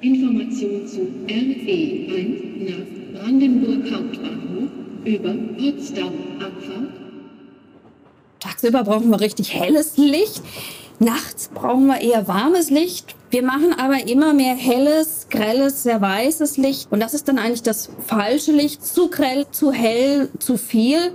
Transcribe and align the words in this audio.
Information 0.00 0.86
zu 0.86 1.00
RE1 1.28 2.64
nach 2.64 2.86
Brandenburg 3.20 3.92
Hauptbahnhof 3.92 4.70
über 5.04 5.34
Potsdam 5.58 6.14
Abfahrt. 6.40 6.92
Tagsüber 8.40 8.84
brauchen 8.84 9.10
wir 9.10 9.20
richtig 9.20 9.52
helles 9.52 9.98
Licht. 9.98 10.42
Nachts 10.98 11.50
brauchen 11.52 11.88
wir 11.88 12.00
eher 12.00 12.26
warmes 12.26 12.70
Licht. 12.70 13.16
Wir 13.28 13.42
machen 13.42 13.74
aber 13.78 14.08
immer 14.08 14.32
mehr 14.32 14.54
helles, 14.54 15.26
grelles, 15.28 15.82
sehr 15.82 16.00
weißes 16.00 16.56
Licht. 16.56 16.90
Und 16.90 17.00
das 17.00 17.12
ist 17.12 17.28
dann 17.28 17.38
eigentlich 17.38 17.62
das 17.62 17.90
falsche 18.06 18.52
Licht. 18.52 18.82
Zu 18.82 19.10
grell, 19.10 19.46
zu 19.50 19.72
hell, 19.72 20.30
zu 20.38 20.56
viel. 20.56 21.12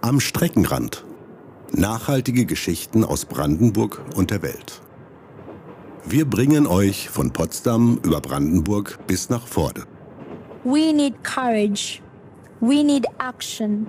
Am 0.00 0.18
Streckenrand. 0.18 1.04
Nachhaltige 1.72 2.46
Geschichten 2.46 3.04
aus 3.04 3.26
Brandenburg 3.26 4.02
und 4.16 4.30
der 4.30 4.40
Welt. 4.42 4.81
Wir 6.04 6.24
bringen 6.24 6.66
euch 6.66 7.08
von 7.08 7.30
Potsdam 7.32 8.00
über 8.02 8.20
Brandenburg 8.20 8.98
bis 9.06 9.30
nach 9.30 9.46
Vorde. 9.46 9.84
We 10.64 10.92
need 10.92 11.14
courage. 11.22 12.00
We 12.60 12.82
need 12.82 13.06
action. 13.18 13.86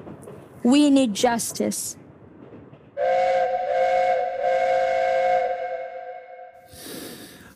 We 0.64 0.90
need 0.92 1.18
justice. 1.18 1.98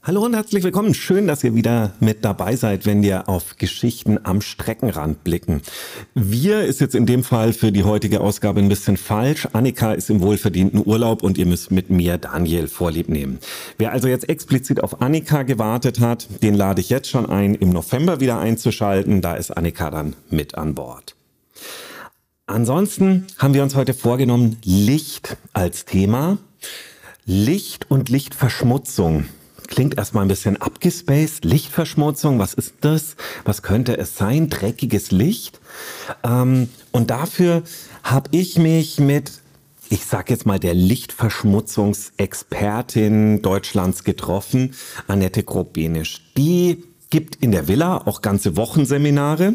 Hallo 0.08 0.24
und 0.24 0.36
herzlich 0.36 0.64
willkommen. 0.64 0.94
Schön, 0.94 1.28
dass 1.28 1.44
ihr 1.44 1.54
wieder 1.54 1.92
mit 2.00 2.24
dabei 2.24 2.56
seid, 2.56 2.86
wenn 2.86 3.02
wir 3.02 3.28
auf 3.28 3.58
Geschichten 3.58 4.18
am 4.24 4.40
Streckenrand 4.40 5.26
blicken. 5.26 5.62
Wir 6.16 6.62
ist 6.62 6.80
jetzt 6.80 6.96
in 6.96 7.06
dem 7.06 7.26
Fall 7.26 7.52
für 7.52 7.74
die 7.74 7.84
heutige 7.84 8.22
Ausgabe 8.22 8.62
ein 8.62 8.70
bisschen 8.70 8.96
falsch. 8.96 9.50
Annika 9.52 9.92
ist 9.92 10.10
im 10.10 10.22
wohlverdienten 10.22 10.82
Urlaub 10.86 11.24
und 11.24 11.38
ihr 11.38 11.46
müsst 11.46 11.72
mit 11.72 11.90
mir 11.90 12.18
Daniel 12.18 12.70
vorlieb 12.70 13.10
nehmen. 13.10 13.40
Wer 13.78 13.92
also 13.92 14.08
jetzt 14.08 14.30
explizit 14.30 14.82
auf 14.82 15.02
Annika 15.02 15.44
gewartet 15.44 16.00
hat, 16.00 16.42
den 16.42 16.54
lade 16.54 16.80
ich 16.80 16.90
jetzt 16.90 17.10
schon 17.10 17.26
ein, 17.26 17.54
im 17.54 17.72
November 17.72 18.22
wieder 18.22 18.40
einzuschalten. 18.40 19.20
Da 19.20 19.36
ist 19.36 19.52
Annika 19.52 19.92
dann 19.92 20.16
mit 20.30 20.56
an 20.56 20.74
Bord. 20.74 21.18
Ansonsten 22.46 23.28
haben 23.40 23.54
wir 23.54 23.62
uns 23.62 23.76
heute 23.76 23.94
vorgenommen, 23.94 24.56
Licht 24.64 25.36
als 25.52 25.84
Thema. 25.84 26.38
Licht 27.26 27.92
und 27.92 28.08
Lichtverschmutzung 28.08 29.26
klingt 29.68 29.98
erstmal 29.98 30.26
ein 30.26 30.28
bisschen 30.28 30.62
abgespaced. 30.62 31.46
Lichtverschmutzung, 31.46 32.40
was 32.40 32.54
ist 32.54 32.74
das? 32.82 33.16
Was 33.46 33.62
könnte 33.62 33.98
es 33.98 34.18
sein? 34.18 34.50
Dreckiges 34.50 35.12
Licht. 35.12 35.62
Ähm, 36.24 36.68
und 36.92 37.10
dafür 37.10 37.64
habe 38.04 38.30
ich 38.32 38.58
mich 38.58 39.00
mit, 39.00 39.32
ich 39.90 40.06
sag 40.06 40.30
jetzt 40.30 40.46
mal, 40.46 40.60
der 40.60 40.74
Lichtverschmutzungsexpertin 40.74 43.42
Deutschlands 43.42 44.04
getroffen, 44.04 44.76
Annette 45.08 45.44
Grobenisch. 45.44 46.26
Die 46.38 46.84
gibt 47.10 47.38
in 47.38 47.52
der 47.52 47.68
Villa 47.68 47.98
auch 48.06 48.22
ganze 48.22 48.56
Wochenseminare. 48.58 49.54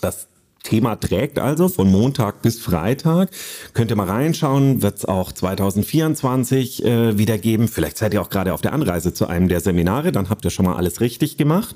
Das 0.00 0.28
Thema 0.70 0.94
trägt 0.94 1.40
also 1.40 1.68
von 1.68 1.90
Montag 1.90 2.42
bis 2.42 2.60
Freitag. 2.60 3.30
Könnt 3.74 3.90
ihr 3.90 3.96
mal 3.96 4.06
reinschauen, 4.06 4.82
wird 4.82 4.98
es 4.98 5.04
auch 5.04 5.32
2024 5.32 6.84
äh, 6.84 7.18
wieder 7.18 7.38
geben. 7.38 7.66
Vielleicht 7.66 7.98
seid 7.98 8.14
ihr 8.14 8.22
auch 8.22 8.30
gerade 8.30 8.54
auf 8.54 8.60
der 8.60 8.72
Anreise 8.72 9.12
zu 9.12 9.26
einem 9.26 9.48
der 9.48 9.58
Seminare, 9.58 10.12
dann 10.12 10.30
habt 10.30 10.44
ihr 10.44 10.50
schon 10.50 10.66
mal 10.66 10.76
alles 10.76 11.00
richtig 11.00 11.36
gemacht. 11.36 11.74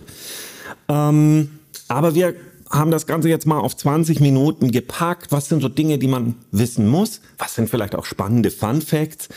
Ähm, 0.89 1.59
aber 1.89 2.15
wir 2.15 2.35
haben 2.71 2.93
das 2.93 3.09
Ganze 3.09 3.29
jetzt 3.29 3.47
mal 3.47 3.59
auf 3.59 3.77
20 3.77 4.21
Minuten 4.21 4.71
gepackt. 4.71 5.33
Was 5.33 5.49
sind 5.49 5.61
so 5.61 5.69
Dinge, 5.69 5.99
die 5.99 6.09
man 6.09 6.37
wissen 6.53 6.87
muss? 6.87 7.21
Was 7.37 7.57
sind 7.57 7.69
vielleicht 7.69 7.97
auch 7.97 8.05
spannende 8.05 8.53
Fun 8.53 8.81
Facts? 8.81 9.29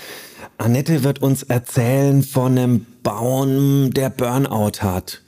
Annette 0.59 1.03
wird 1.03 1.23
uns 1.23 1.41
erzählen 1.41 2.22
von 2.22 2.58
einem 2.58 2.85
Baum, 3.02 3.91
der 3.91 4.11
Burnout 4.11 4.81
hat. 4.81 5.23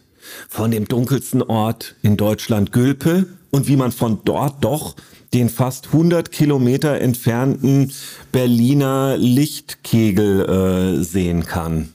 Von 0.48 0.70
dem 0.70 0.88
dunkelsten 0.88 1.42
Ort 1.42 1.96
in 2.04 2.16
Deutschland, 2.16 2.72
Gülpe 2.72 3.26
und 3.52 3.68
wie 3.68 3.76
man 3.76 3.92
von 3.92 4.20
dort 4.26 4.64
doch 4.64 4.96
den 5.34 5.50
fast 5.50 5.88
100 5.88 6.32
Kilometer 6.32 7.00
entfernten 7.00 7.92
Berliner 8.32 9.16
Lichtkegel 9.18 11.00
äh, 11.00 11.04
sehen 11.04 11.46
kann. 11.46 11.90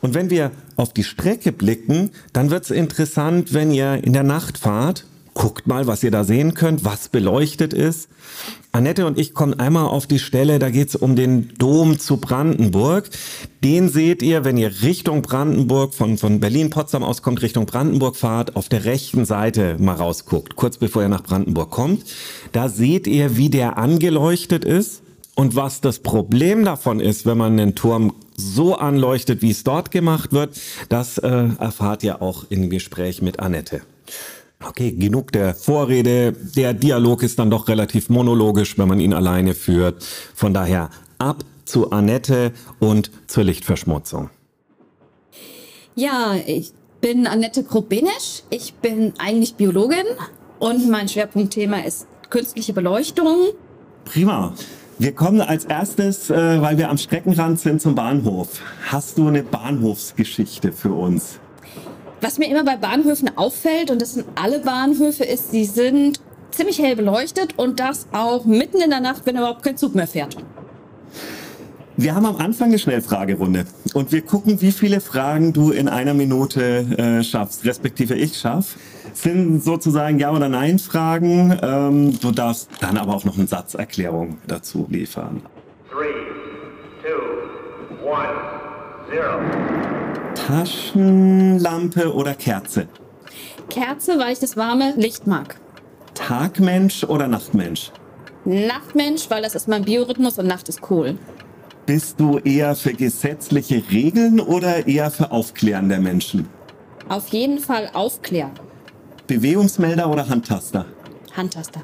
Und 0.00 0.14
wenn 0.14 0.30
wir 0.30 0.52
auf 0.76 0.92
die 0.92 1.04
Strecke 1.04 1.52
blicken, 1.52 2.10
dann 2.32 2.50
wird 2.50 2.64
es 2.64 2.70
interessant, 2.70 3.52
wenn 3.52 3.70
ihr 3.70 4.02
in 4.04 4.12
der 4.12 4.22
Nacht 4.22 4.58
fahrt 4.58 5.04
Guckt 5.36 5.66
mal, 5.66 5.86
was 5.86 6.02
ihr 6.02 6.10
da 6.10 6.24
sehen 6.24 6.54
könnt, 6.54 6.86
was 6.86 7.10
beleuchtet 7.10 7.74
ist. 7.74 8.08
Annette 8.76 9.06
und 9.06 9.18
ich 9.18 9.32
kommen 9.32 9.58
einmal 9.58 9.86
auf 9.86 10.06
die 10.06 10.18
Stelle, 10.18 10.58
da 10.58 10.68
geht 10.68 10.90
es 10.90 10.96
um 10.96 11.16
den 11.16 11.54
Dom 11.56 11.98
zu 11.98 12.18
Brandenburg. 12.18 13.08
Den 13.64 13.88
seht 13.88 14.22
ihr, 14.22 14.44
wenn 14.44 14.58
ihr 14.58 14.82
Richtung 14.82 15.22
Brandenburg, 15.22 15.94
von, 15.94 16.18
von 16.18 16.40
Berlin-Potsdam 16.40 17.02
aus 17.02 17.22
kommt, 17.22 17.40
Richtung 17.40 17.64
Brandenburg 17.64 18.16
fahrt, 18.16 18.54
auf 18.54 18.68
der 18.68 18.84
rechten 18.84 19.24
Seite 19.24 19.78
mal 19.78 19.94
rausguckt, 19.94 20.56
kurz 20.56 20.76
bevor 20.76 21.00
ihr 21.00 21.08
nach 21.08 21.22
Brandenburg 21.22 21.70
kommt. 21.70 22.04
Da 22.52 22.68
seht 22.68 23.06
ihr, 23.06 23.38
wie 23.38 23.48
der 23.48 23.78
angeleuchtet 23.78 24.66
ist 24.66 25.02
und 25.34 25.56
was 25.56 25.80
das 25.80 26.00
Problem 26.00 26.62
davon 26.62 27.00
ist, 27.00 27.24
wenn 27.24 27.38
man 27.38 27.58
einen 27.58 27.76
Turm 27.76 28.12
so 28.36 28.76
anleuchtet, 28.76 29.40
wie 29.40 29.52
es 29.52 29.64
dort 29.64 29.90
gemacht 29.90 30.34
wird. 30.34 30.54
Das 30.90 31.16
äh, 31.16 31.48
erfahrt 31.58 32.04
ihr 32.04 32.20
auch 32.20 32.44
im 32.50 32.68
Gespräch 32.68 33.22
mit 33.22 33.40
Annette. 33.40 33.80
Okay, 34.64 34.92
genug 34.92 35.32
der 35.32 35.54
Vorrede. 35.54 36.32
Der 36.32 36.72
Dialog 36.72 37.22
ist 37.22 37.38
dann 37.38 37.50
doch 37.50 37.68
relativ 37.68 38.08
monologisch, 38.08 38.78
wenn 38.78 38.88
man 38.88 39.00
ihn 39.00 39.12
alleine 39.12 39.54
führt. 39.54 40.02
Von 40.34 40.54
daher 40.54 40.90
ab 41.18 41.44
zu 41.64 41.90
Annette 41.90 42.52
und 42.78 43.10
zur 43.26 43.44
Lichtverschmutzung. 43.44 44.30
Ja, 45.94 46.34
ich 46.46 46.72
bin 47.00 47.26
Annette 47.26 47.64
Krobenisch. 47.64 48.42
Ich 48.50 48.74
bin 48.74 49.12
eigentlich 49.18 49.54
Biologin 49.54 50.06
und 50.58 50.88
mein 50.90 51.08
Schwerpunktthema 51.08 51.80
ist 51.80 52.06
künstliche 52.30 52.72
Beleuchtung. 52.72 53.48
Prima. 54.04 54.54
Wir 54.98 55.12
kommen 55.12 55.42
als 55.42 55.66
erstes, 55.66 56.30
äh, 56.30 56.62
weil 56.62 56.78
wir 56.78 56.88
am 56.88 56.96
Streckenrand 56.96 57.60
sind, 57.60 57.82
zum 57.82 57.94
Bahnhof. 57.94 58.60
Hast 58.86 59.18
du 59.18 59.28
eine 59.28 59.42
Bahnhofsgeschichte 59.42 60.72
für 60.72 60.92
uns? 60.92 61.38
Was 62.20 62.38
mir 62.38 62.48
immer 62.48 62.64
bei 62.64 62.76
Bahnhöfen 62.76 63.36
auffällt, 63.36 63.90
und 63.90 64.00
das 64.00 64.14
sind 64.14 64.26
alle 64.36 64.60
Bahnhöfe, 64.60 65.24
ist, 65.24 65.50
sie 65.50 65.64
sind 65.64 66.20
ziemlich 66.50 66.78
hell 66.78 66.96
beleuchtet 66.96 67.58
und 67.58 67.78
das 67.78 68.06
auch 68.12 68.46
mitten 68.46 68.80
in 68.80 68.90
der 68.90 69.00
Nacht, 69.00 69.22
wenn 69.26 69.36
überhaupt 69.36 69.62
kein 69.62 69.76
Zug 69.76 69.94
mehr 69.94 70.06
fährt. 70.06 70.36
Wir 71.98 72.14
haben 72.14 72.26
am 72.26 72.36
Anfang 72.36 72.68
eine 72.68 72.78
Schnellfragerunde 72.78 73.64
und 73.94 74.12
wir 74.12 74.20
gucken, 74.20 74.60
wie 74.60 74.72
viele 74.72 75.00
Fragen 75.00 75.54
du 75.54 75.70
in 75.70 75.88
einer 75.88 76.12
Minute 76.12 76.60
äh, 76.98 77.24
schaffst, 77.24 77.64
respektive 77.64 78.14
ich 78.14 78.36
schaff. 78.36 78.76
Sind 79.14 79.62
sozusagen 79.62 80.18
Ja- 80.18 80.30
oder 80.32 80.50
Nein-Fragen. 80.50 81.58
Ähm, 81.62 82.20
du 82.20 82.32
darfst 82.32 82.68
dann 82.80 82.98
aber 82.98 83.14
auch 83.14 83.24
noch 83.24 83.38
eine 83.38 83.46
Satzerklärung 83.46 84.36
dazu 84.46 84.86
liefern. 84.90 85.40
Three, 85.90 86.12
two, 87.02 88.06
one. 88.06 88.55
Taschenlampe 90.34 92.12
oder 92.14 92.34
Kerze? 92.34 92.88
Kerze, 93.68 94.18
weil 94.18 94.32
ich 94.32 94.38
das 94.38 94.56
warme 94.56 94.94
Licht 94.96 95.26
mag. 95.26 95.58
Tagmensch 96.14 97.04
oder 97.04 97.26
Nachtmensch? 97.26 97.90
Nachtmensch, 98.44 99.28
weil 99.28 99.42
das 99.42 99.54
ist 99.54 99.68
mein 99.68 99.84
Biorhythmus 99.84 100.38
und 100.38 100.46
Nacht 100.46 100.68
ist 100.68 100.80
cool. 100.90 101.18
Bist 101.84 102.18
du 102.20 102.38
eher 102.38 102.74
für 102.74 102.92
gesetzliche 102.92 103.82
Regeln 103.90 104.40
oder 104.40 104.86
eher 104.86 105.10
für 105.10 105.30
Aufklären 105.30 105.88
der 105.88 106.00
Menschen? 106.00 106.48
Auf 107.08 107.28
jeden 107.28 107.58
Fall 107.58 107.90
aufklären. 107.92 108.52
Bewegungsmelder 109.26 110.08
oder 110.10 110.28
Handtaster? 110.28 110.86
Handtaster. 111.36 111.82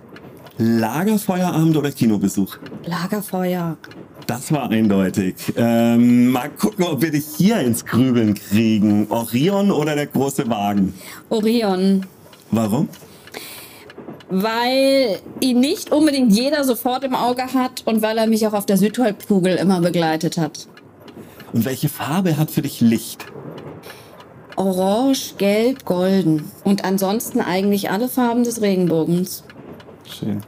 Lagerfeuerabend 0.59 1.77
oder 1.77 1.91
Kinobesuch? 1.91 2.57
Lagerfeuer. 2.85 3.77
Das 4.27 4.53
war 4.53 4.71
eindeutig. 4.71 5.35
Ähm, 5.57 6.31
mal 6.31 6.49
gucken, 6.51 6.85
ob 6.85 7.03
wir 7.03 7.11
dich 7.11 7.25
hier 7.37 7.59
ins 7.61 7.85
Grübeln 7.85 8.35
kriegen. 8.35 9.07
Orion 9.11 9.71
oder 9.71 9.95
der 9.95 10.07
große 10.07 10.49
Wagen? 10.49 10.95
Orion. 11.29 12.07
Warum? 12.51 12.89
Weil 14.31 15.19
ihn 15.41 15.61
nicht 15.61 15.91
unbedingt 15.91 16.33
jeder 16.33 16.65
sofort 16.65 17.05
im 17.05 17.15
Auge 17.15 17.43
hat 17.55 17.83
und 17.87 18.03
weil 18.03 18.17
er 18.19 18.27
mich 18.27 18.47
auch 18.47 18.53
auf 18.53 18.67
der 18.67 18.77
Südhalbkugel 18.77 19.57
immer 19.57 19.81
begleitet 19.81 20.39
hat. 20.39 20.69
Und 21.53 21.65
welche 21.65 21.89
Farbe 21.89 22.39
hat 22.39 22.51
für 22.51 22.63
dich 22.63 22.81
Licht? 22.81 23.27
Orange, 24.57 25.35
Gelb, 25.39 25.85
Golden. 25.85 26.51
Und 26.65 26.85
ansonsten 26.85 27.41
eigentlich 27.41 27.91
alle 27.91 28.09
Farben 28.09 28.45
des 28.45 28.63
Regenbogens. 28.63 29.45
Schön. 30.09 30.43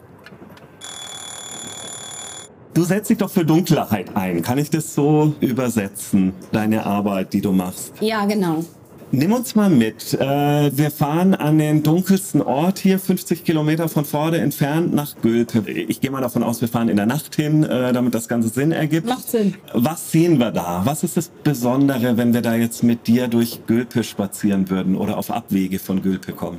Du 2.74 2.82
setzt 2.82 3.08
dich 3.08 3.18
doch 3.18 3.30
für 3.30 3.44
Dunkelheit 3.44 4.16
ein. 4.16 4.42
Kann 4.42 4.58
ich 4.58 4.68
das 4.68 4.96
so 4.96 5.32
übersetzen, 5.40 6.32
deine 6.50 6.84
Arbeit, 6.84 7.32
die 7.32 7.40
du 7.40 7.52
machst? 7.52 7.92
Ja, 8.00 8.24
genau. 8.26 8.64
Nimm 9.12 9.32
uns 9.32 9.54
mal 9.54 9.70
mit. 9.70 10.12
Äh, 10.14 10.76
wir 10.76 10.90
fahren 10.90 11.36
an 11.36 11.58
den 11.58 11.84
dunkelsten 11.84 12.42
Ort 12.42 12.80
hier, 12.80 12.98
50 12.98 13.44
Kilometer 13.44 13.88
von 13.88 14.04
vorne 14.04 14.38
entfernt, 14.38 14.92
nach 14.92 15.14
Gülpe. 15.22 15.70
Ich 15.70 16.00
gehe 16.00 16.10
mal 16.10 16.20
davon 16.20 16.42
aus, 16.42 16.62
wir 16.62 16.68
fahren 16.68 16.88
in 16.88 16.96
der 16.96 17.06
Nacht 17.06 17.36
hin, 17.36 17.62
äh, 17.62 17.92
damit 17.92 18.12
das 18.12 18.26
Ganze 18.26 18.48
Sinn 18.48 18.72
ergibt. 18.72 19.06
Macht 19.06 19.30
Sinn. 19.30 19.54
Was 19.72 20.10
sehen 20.10 20.40
wir 20.40 20.50
da? 20.50 20.82
Was 20.84 21.04
ist 21.04 21.16
das 21.16 21.28
Besondere, 21.28 22.16
wenn 22.16 22.34
wir 22.34 22.42
da 22.42 22.56
jetzt 22.56 22.82
mit 22.82 23.06
dir 23.06 23.28
durch 23.28 23.66
Gülpe 23.68 24.02
spazieren 24.02 24.68
würden 24.68 24.96
oder 24.96 25.16
auf 25.16 25.30
Abwege 25.30 25.78
von 25.78 26.02
Gülpe 26.02 26.32
kommen? 26.32 26.58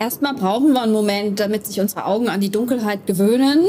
Erstmal 0.00 0.34
brauchen 0.34 0.72
wir 0.72 0.82
einen 0.82 0.92
Moment, 0.92 1.38
damit 1.38 1.68
sich 1.68 1.80
unsere 1.80 2.04
Augen 2.04 2.28
an 2.28 2.40
die 2.40 2.50
Dunkelheit 2.50 3.06
gewöhnen. 3.06 3.64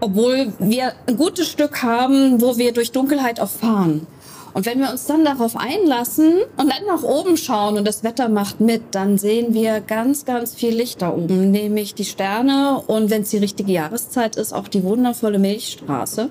Obwohl 0.00 0.52
wir 0.58 0.92
ein 1.06 1.16
gutes 1.16 1.48
Stück 1.48 1.82
haben, 1.82 2.40
wo 2.40 2.56
wir 2.56 2.72
durch 2.72 2.92
Dunkelheit 2.92 3.40
auch 3.40 3.48
fahren. 3.48 4.06
Und 4.54 4.66
wenn 4.66 4.80
wir 4.80 4.90
uns 4.90 5.06
dann 5.06 5.24
darauf 5.24 5.56
einlassen 5.56 6.34
und 6.56 6.72
dann 6.72 6.86
nach 6.86 7.02
oben 7.02 7.36
schauen 7.36 7.76
und 7.76 7.86
das 7.86 8.02
Wetter 8.02 8.28
macht 8.28 8.60
mit, 8.60 8.82
dann 8.92 9.18
sehen 9.18 9.54
wir 9.54 9.80
ganz, 9.80 10.24
ganz 10.24 10.54
viel 10.54 10.74
Licht 10.74 11.02
da 11.02 11.12
oben, 11.12 11.50
nämlich 11.50 11.94
die 11.94 12.04
Sterne 12.04 12.82
und 12.86 13.10
wenn 13.10 13.22
es 13.22 13.30
die 13.30 13.38
richtige 13.38 13.72
Jahreszeit 13.72 14.36
ist, 14.36 14.52
auch 14.52 14.68
die 14.68 14.82
wundervolle 14.82 15.38
Milchstraße. 15.38 16.30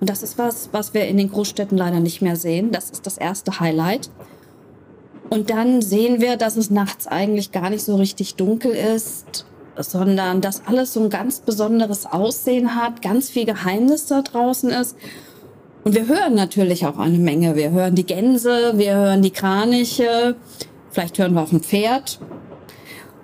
Und 0.00 0.10
das 0.10 0.22
ist 0.22 0.36
was, 0.36 0.70
was 0.72 0.92
wir 0.92 1.06
in 1.06 1.16
den 1.16 1.30
Großstädten 1.30 1.78
leider 1.78 2.00
nicht 2.00 2.20
mehr 2.20 2.36
sehen. 2.36 2.72
Das 2.72 2.90
ist 2.90 3.06
das 3.06 3.16
erste 3.16 3.60
Highlight. 3.60 4.10
Und 5.30 5.50
dann 5.50 5.80
sehen 5.80 6.20
wir, 6.20 6.36
dass 6.36 6.56
es 6.56 6.70
nachts 6.70 7.06
eigentlich 7.06 7.52
gar 7.52 7.70
nicht 7.70 7.84
so 7.84 7.96
richtig 7.96 8.34
dunkel 8.34 8.72
ist, 8.72 9.46
sondern 9.76 10.40
dass 10.40 10.66
alles 10.66 10.92
so 10.92 11.00
ein 11.00 11.10
ganz 11.10 11.40
besonderes 11.40 12.06
Aussehen 12.06 12.74
hat, 12.74 13.02
ganz 13.02 13.30
viel 13.30 13.44
Geheimnis 13.44 14.06
da 14.06 14.22
draußen 14.22 14.70
ist. 14.70 14.96
Und 15.84 15.94
wir 15.94 16.06
hören 16.06 16.34
natürlich 16.34 16.86
auch 16.86 16.98
eine 16.98 17.18
Menge. 17.18 17.56
Wir 17.56 17.70
hören 17.70 17.94
die 17.94 18.06
Gänse, 18.06 18.72
wir 18.76 18.94
hören 18.96 19.22
die 19.22 19.30
Kraniche, 19.30 20.36
vielleicht 20.90 21.18
hören 21.18 21.34
wir 21.34 21.42
auch 21.42 21.52
ein 21.52 21.60
Pferd 21.60 22.18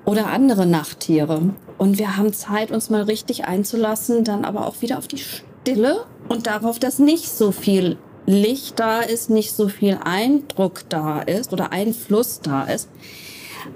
oder 0.05 0.27
andere 0.27 0.67
Nachttiere. 0.67 1.55
Und 1.79 1.99
wir 1.99 2.19
haben 2.19 2.33
Zeit, 2.35 2.71
uns 2.71 2.91
mal 2.91 3.03
richtig 3.03 3.47
einzulassen, 3.47 4.25
dann 4.25 4.45
aber 4.45 4.67
auch 4.67 4.83
wieder 4.83 4.99
auf 4.99 5.09
die 5.09 5.19
Stille 5.19 6.05
und 6.29 6.47
darauf, 6.47 6.79
dass 6.79 6.99
nicht 6.99 7.29
so 7.31 7.53
viel 7.53 7.97
Licht 8.27 8.79
da 8.79 9.01
ist, 9.01 9.31
nicht 9.31 9.53
so 9.53 9.69
viel 9.69 9.99
Eindruck 10.05 10.83
da 10.89 11.21
ist 11.21 11.53
oder 11.53 11.73
Einfluss 11.73 12.41
da 12.41 12.65
ist. 12.65 12.89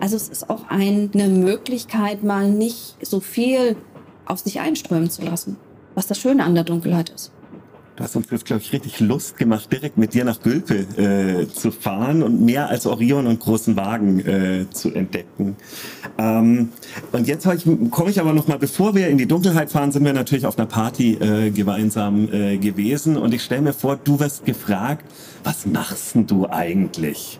Also 0.00 0.16
es 0.16 0.28
ist 0.28 0.50
auch 0.50 0.68
eine 0.68 1.28
Möglichkeit, 1.28 2.22
mal 2.22 2.50
nicht 2.50 2.96
so 3.02 3.20
viel 3.20 3.76
auf 4.26 4.40
sich 4.40 4.60
einströmen 4.60 5.10
zu 5.10 5.22
lassen, 5.22 5.56
was 5.94 6.06
das 6.06 6.18
Schöne 6.18 6.44
an 6.44 6.54
der 6.54 6.64
Dunkelheit 6.64 7.10
ist. 7.10 7.32
Du 7.96 8.02
hast 8.02 8.16
uns 8.16 8.28
jetzt, 8.28 8.44
glaube 8.44 8.60
ich, 8.60 8.72
richtig 8.72 8.98
Lust 8.98 9.36
gemacht, 9.36 9.70
direkt 9.70 9.96
mit 9.98 10.14
dir 10.14 10.24
nach 10.24 10.40
Gülpe 10.40 10.78
äh, 11.00 11.46
zu 11.46 11.70
fahren 11.70 12.24
und 12.24 12.44
mehr 12.44 12.68
als 12.68 12.86
Orion 12.86 13.28
und 13.28 13.38
großen 13.38 13.76
Wagen 13.76 14.18
äh, 14.18 14.66
zu 14.70 14.92
entdecken. 14.92 15.54
Ähm, 16.18 16.70
und 17.12 17.28
jetzt 17.28 17.46
komme 17.92 18.10
ich 18.10 18.20
aber 18.20 18.32
noch 18.32 18.48
mal, 18.48 18.58
bevor 18.58 18.96
wir 18.96 19.06
in 19.06 19.16
die 19.16 19.26
Dunkelheit 19.26 19.70
fahren, 19.70 19.92
sind 19.92 20.04
wir 20.04 20.12
natürlich 20.12 20.44
auf 20.44 20.58
einer 20.58 20.66
Party 20.66 21.14
äh, 21.14 21.50
gemeinsam 21.50 22.28
äh, 22.32 22.56
gewesen. 22.56 23.16
Und 23.16 23.32
ich 23.32 23.44
stelle 23.44 23.62
mir 23.62 23.72
vor, 23.72 23.96
du 23.96 24.18
wirst 24.18 24.44
gefragt, 24.44 25.04
was 25.44 25.64
machst 25.64 26.16
denn 26.16 26.26
du 26.26 26.48
eigentlich? 26.48 27.38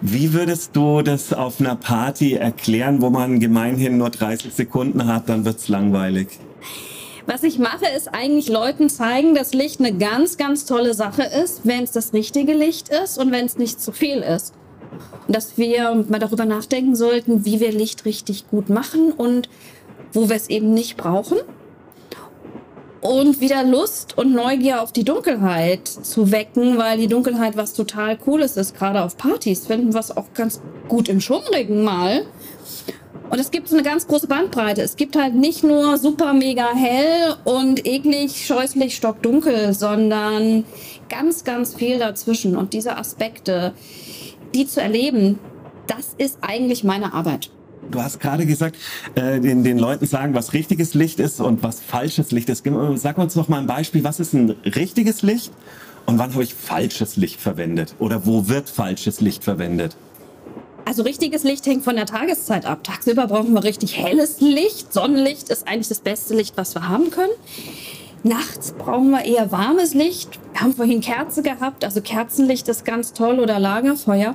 Wie 0.00 0.32
würdest 0.32 0.74
du 0.74 1.02
das 1.02 1.32
auf 1.32 1.60
einer 1.60 1.76
Party 1.76 2.34
erklären, 2.34 3.00
wo 3.00 3.10
man 3.10 3.40
gemeinhin 3.40 3.96
nur 3.98 4.10
30 4.10 4.52
Sekunden 4.52 5.06
hat, 5.06 5.28
dann 5.28 5.44
wird's 5.44 5.68
langweilig? 5.68 6.28
Was 7.26 7.42
ich 7.42 7.58
mache, 7.58 7.86
ist 7.96 8.08
eigentlich 8.08 8.48
Leuten 8.48 8.90
zeigen, 8.90 9.34
dass 9.34 9.54
Licht 9.54 9.80
eine 9.80 9.96
ganz, 9.96 10.36
ganz 10.36 10.66
tolle 10.66 10.92
Sache 10.92 11.22
ist, 11.22 11.62
wenn 11.64 11.84
es 11.84 11.92
das 11.92 12.12
richtige 12.12 12.52
Licht 12.52 12.90
ist 12.90 13.18
und 13.18 13.32
wenn 13.32 13.46
es 13.46 13.56
nicht 13.56 13.80
zu 13.80 13.92
viel 13.92 14.18
ist. 14.18 14.52
Dass 15.26 15.56
wir 15.56 15.94
mal 16.08 16.18
darüber 16.18 16.44
nachdenken 16.44 16.94
sollten, 16.94 17.46
wie 17.46 17.60
wir 17.60 17.72
Licht 17.72 18.04
richtig 18.04 18.48
gut 18.48 18.68
machen 18.68 19.10
und 19.10 19.48
wo 20.12 20.28
wir 20.28 20.36
es 20.36 20.50
eben 20.50 20.74
nicht 20.74 20.98
brauchen. 20.98 21.38
Und 23.06 23.42
wieder 23.42 23.62
Lust 23.64 24.16
und 24.16 24.32
Neugier 24.32 24.80
auf 24.80 24.90
die 24.90 25.04
Dunkelheit 25.04 25.86
zu 25.86 26.32
wecken, 26.32 26.78
weil 26.78 26.96
die 26.96 27.06
Dunkelheit 27.06 27.54
was 27.54 27.74
total 27.74 28.16
Cooles 28.16 28.56
ist. 28.56 28.74
Gerade 28.74 29.02
auf 29.02 29.18
Partys 29.18 29.66
finden 29.66 29.92
wir 29.92 30.00
es 30.00 30.16
auch 30.16 30.32
ganz 30.32 30.62
gut 30.88 31.10
im 31.10 31.20
Schummrigen 31.20 31.84
mal. 31.84 32.24
Und 33.28 33.38
es 33.38 33.50
gibt 33.50 33.68
so 33.68 33.76
eine 33.76 33.84
ganz 33.84 34.06
große 34.06 34.26
Bandbreite. 34.26 34.80
Es 34.80 34.96
gibt 34.96 35.16
halt 35.16 35.34
nicht 35.34 35.62
nur 35.62 35.98
super 35.98 36.32
mega 36.32 36.74
hell 36.74 37.34
und 37.44 37.86
eklig, 37.86 38.46
scheußlich, 38.46 38.96
stockdunkel, 38.96 39.74
sondern 39.74 40.64
ganz, 41.10 41.44
ganz 41.44 41.74
viel 41.74 41.98
dazwischen. 41.98 42.56
Und 42.56 42.72
diese 42.72 42.96
Aspekte, 42.96 43.74
die 44.54 44.66
zu 44.66 44.80
erleben, 44.80 45.38
das 45.86 46.14
ist 46.16 46.38
eigentlich 46.40 46.84
meine 46.84 47.12
Arbeit. 47.12 47.50
Du 47.90 48.02
hast 48.02 48.20
gerade 48.20 48.46
gesagt, 48.46 48.76
äh, 49.14 49.40
den, 49.40 49.64
den 49.64 49.78
Leuten 49.78 50.06
sagen, 50.06 50.34
was 50.34 50.52
richtiges 50.52 50.94
Licht 50.94 51.20
ist 51.20 51.40
und 51.40 51.62
was 51.62 51.80
falsches 51.80 52.30
Licht 52.32 52.48
ist. 52.48 52.64
Sag 52.96 53.18
uns 53.18 53.36
noch 53.36 53.48
mal 53.48 53.58
ein 53.58 53.66
Beispiel, 53.66 54.04
was 54.04 54.20
ist 54.20 54.32
ein 54.32 54.50
richtiges 54.64 55.22
Licht 55.22 55.52
und 56.06 56.18
wann 56.18 56.32
habe 56.32 56.42
ich 56.42 56.54
falsches 56.54 57.16
Licht 57.16 57.40
verwendet? 57.40 57.94
Oder 57.98 58.26
wo 58.26 58.48
wird 58.48 58.68
falsches 58.68 59.20
Licht 59.20 59.44
verwendet? 59.44 59.96
Also 60.86 61.02
richtiges 61.02 61.44
Licht 61.44 61.66
hängt 61.66 61.82
von 61.82 61.96
der 61.96 62.06
Tageszeit 62.06 62.66
ab. 62.66 62.84
Tagsüber 62.84 63.26
brauchen 63.26 63.54
wir 63.54 63.64
richtig 63.64 63.96
helles 63.96 64.40
Licht. 64.40 64.92
Sonnenlicht 64.92 65.48
ist 65.48 65.66
eigentlich 65.66 65.88
das 65.88 66.00
beste 66.00 66.34
Licht, 66.34 66.56
was 66.56 66.74
wir 66.74 66.88
haben 66.88 67.10
können. 67.10 67.32
Nachts 68.22 68.72
brauchen 68.72 69.10
wir 69.10 69.24
eher 69.24 69.50
warmes 69.50 69.94
Licht. 69.94 70.38
Wir 70.52 70.60
haben 70.62 70.72
vorhin 70.74 71.00
Kerze 71.00 71.42
gehabt, 71.42 71.84
also 71.84 72.00
Kerzenlicht 72.00 72.68
ist 72.68 72.84
ganz 72.84 73.12
toll 73.12 73.38
oder 73.38 73.58
Lagerfeuer. 73.58 74.34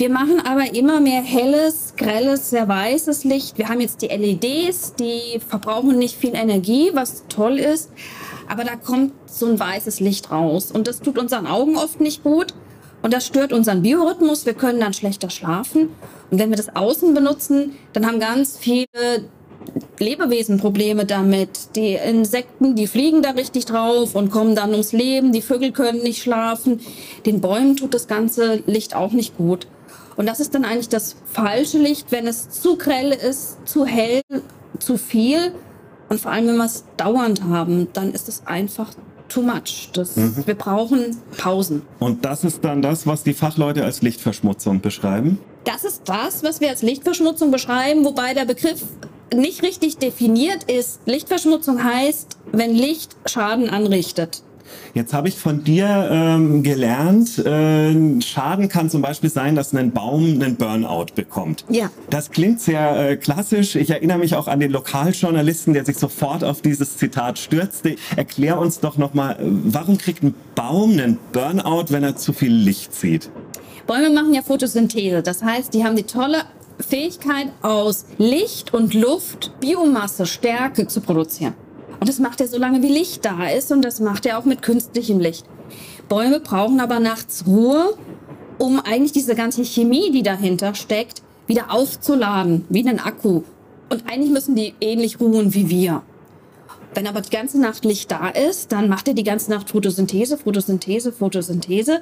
Wir 0.00 0.08
machen 0.08 0.40
aber 0.46 0.74
immer 0.74 0.98
mehr 0.98 1.20
helles, 1.20 1.92
grelles, 1.94 2.48
sehr 2.48 2.66
weißes 2.66 3.24
Licht. 3.24 3.58
Wir 3.58 3.68
haben 3.68 3.82
jetzt 3.82 4.00
die 4.00 4.06
LEDs, 4.06 4.94
die 4.94 5.38
verbrauchen 5.46 5.98
nicht 5.98 6.16
viel 6.16 6.34
Energie, 6.34 6.88
was 6.94 7.24
toll 7.28 7.58
ist. 7.58 7.90
Aber 8.48 8.64
da 8.64 8.76
kommt 8.76 9.12
so 9.26 9.44
ein 9.44 9.60
weißes 9.60 10.00
Licht 10.00 10.30
raus 10.30 10.72
und 10.72 10.86
das 10.86 11.00
tut 11.00 11.18
unseren 11.18 11.46
Augen 11.46 11.76
oft 11.76 12.00
nicht 12.00 12.22
gut. 12.22 12.54
Und 13.02 13.12
das 13.12 13.26
stört 13.26 13.52
unseren 13.52 13.82
Biorhythmus. 13.82 14.46
Wir 14.46 14.54
können 14.54 14.80
dann 14.80 14.94
schlechter 14.94 15.28
schlafen. 15.28 15.90
Und 16.30 16.38
wenn 16.38 16.48
wir 16.48 16.56
das 16.56 16.74
außen 16.74 17.12
benutzen, 17.12 17.74
dann 17.92 18.06
haben 18.06 18.20
ganz 18.20 18.56
viele 18.56 18.86
Lebewesen 19.98 20.56
Probleme 20.56 21.04
damit. 21.04 21.76
Die 21.76 21.92
Insekten, 21.92 22.74
die 22.74 22.86
fliegen 22.86 23.20
da 23.20 23.32
richtig 23.32 23.66
drauf 23.66 24.14
und 24.14 24.30
kommen 24.30 24.54
dann 24.54 24.70
ums 24.70 24.92
Leben. 24.92 25.32
Die 25.32 25.42
Vögel 25.42 25.72
können 25.72 26.02
nicht 26.02 26.22
schlafen. 26.22 26.80
Den 27.26 27.42
Bäumen 27.42 27.76
tut 27.76 27.92
das 27.92 28.08
ganze 28.08 28.62
Licht 28.64 28.96
auch 28.96 29.12
nicht 29.12 29.36
gut. 29.36 29.66
Und 30.20 30.26
das 30.26 30.38
ist 30.38 30.54
dann 30.54 30.66
eigentlich 30.66 30.90
das 30.90 31.16
falsche 31.32 31.78
Licht, 31.78 32.12
wenn 32.12 32.26
es 32.26 32.50
zu 32.50 32.76
grell 32.76 33.10
ist, 33.10 33.56
zu 33.66 33.86
hell, 33.86 34.20
zu 34.78 34.98
viel. 34.98 35.54
Und 36.10 36.20
vor 36.20 36.30
allem, 36.30 36.46
wenn 36.46 36.56
wir 36.58 36.66
es 36.66 36.84
dauernd 36.98 37.42
haben, 37.44 37.88
dann 37.94 38.12
ist 38.12 38.28
es 38.28 38.46
einfach 38.46 38.92
too 39.30 39.40
much. 39.40 39.88
Das, 39.94 40.16
mhm. 40.16 40.42
Wir 40.44 40.56
brauchen 40.56 41.16
Pausen. 41.38 41.80
Und 42.00 42.26
das 42.26 42.44
ist 42.44 42.62
dann 42.62 42.82
das, 42.82 43.06
was 43.06 43.22
die 43.22 43.32
Fachleute 43.32 43.82
als 43.82 44.02
Lichtverschmutzung 44.02 44.82
beschreiben? 44.82 45.38
Das 45.64 45.84
ist 45.84 46.02
das, 46.04 46.44
was 46.44 46.60
wir 46.60 46.68
als 46.68 46.82
Lichtverschmutzung 46.82 47.50
beschreiben, 47.50 48.04
wobei 48.04 48.34
der 48.34 48.44
Begriff 48.44 48.82
nicht 49.34 49.62
richtig 49.62 49.96
definiert 49.96 50.64
ist. 50.64 51.00
Lichtverschmutzung 51.06 51.82
heißt, 51.82 52.36
wenn 52.52 52.74
Licht 52.74 53.16
Schaden 53.24 53.70
anrichtet. 53.70 54.42
Jetzt 54.94 55.12
habe 55.12 55.28
ich 55.28 55.36
von 55.36 55.62
dir 55.64 56.08
ähm, 56.10 56.62
gelernt, 56.62 57.38
äh, 57.38 58.20
Schaden 58.20 58.68
kann 58.68 58.90
zum 58.90 59.02
Beispiel 59.02 59.30
sein, 59.30 59.54
dass 59.54 59.74
ein 59.74 59.92
Baum 59.92 60.24
einen 60.24 60.56
Burnout 60.56 61.14
bekommt. 61.14 61.64
Ja. 61.68 61.90
Das 62.10 62.30
klingt 62.30 62.60
sehr 62.60 63.10
äh, 63.10 63.16
klassisch. 63.16 63.76
Ich 63.76 63.90
erinnere 63.90 64.18
mich 64.18 64.34
auch 64.34 64.48
an 64.48 64.60
den 64.60 64.72
Lokaljournalisten, 64.72 65.74
der 65.74 65.84
sich 65.84 65.98
sofort 65.98 66.44
auf 66.44 66.60
dieses 66.60 66.96
Zitat 66.96 67.38
stürzte. 67.38 67.96
Erklär 68.16 68.58
uns 68.58 68.80
doch 68.80 68.98
nochmal, 68.98 69.34
äh, 69.34 69.36
warum 69.40 69.98
kriegt 69.98 70.22
ein 70.22 70.34
Baum 70.54 70.92
einen 70.92 71.18
Burnout, 71.32 71.86
wenn 71.90 72.02
er 72.02 72.16
zu 72.16 72.32
viel 72.32 72.52
Licht 72.52 72.94
sieht? 72.94 73.30
Bäume 73.86 74.10
machen 74.10 74.34
ja 74.34 74.42
Photosynthese. 74.42 75.22
Das 75.22 75.42
heißt, 75.42 75.74
die 75.74 75.84
haben 75.84 75.96
die 75.96 76.04
tolle 76.04 76.44
Fähigkeit 76.78 77.48
aus 77.62 78.06
Licht 78.18 78.72
und 78.72 78.94
Luft 78.94 79.52
Biomasse, 79.60 80.26
Stärke 80.26 80.86
zu 80.86 81.00
produzieren. 81.00 81.54
Und 82.00 82.08
das 82.08 82.18
macht 82.18 82.40
er 82.40 82.48
so 82.48 82.58
lange, 82.58 82.82
wie 82.82 82.88
Licht 82.88 83.24
da 83.24 83.48
ist. 83.48 83.70
Und 83.70 83.82
das 83.82 84.00
macht 84.00 84.24
er 84.26 84.38
auch 84.38 84.46
mit 84.46 84.62
künstlichem 84.62 85.20
Licht. 85.20 85.44
Bäume 86.08 86.40
brauchen 86.40 86.80
aber 86.80 86.98
nachts 86.98 87.44
Ruhe, 87.46 87.94
um 88.58 88.80
eigentlich 88.80 89.12
diese 89.12 89.34
ganze 89.34 89.64
Chemie, 89.64 90.10
die 90.10 90.22
dahinter 90.22 90.74
steckt, 90.74 91.22
wieder 91.46 91.70
aufzuladen, 91.70 92.64
wie 92.70 92.86
einen 92.86 92.98
Akku. 92.98 93.42
Und 93.90 94.04
eigentlich 94.10 94.30
müssen 94.30 94.54
die 94.54 94.74
ähnlich 94.80 95.20
ruhen 95.20 95.54
wie 95.54 95.68
wir. 95.68 96.02
Wenn 96.94 97.06
aber 97.06 97.20
die 97.20 97.30
ganze 97.30 97.60
Nacht 97.60 97.84
Licht 97.84 98.10
da 98.10 98.28
ist, 98.28 98.72
dann 98.72 98.88
macht 98.88 99.06
er 99.06 99.14
die 99.14 99.22
ganze 99.22 99.50
Nacht 99.50 99.70
Photosynthese, 99.70 100.38
Photosynthese, 100.38 101.12
Photosynthese. 101.12 102.00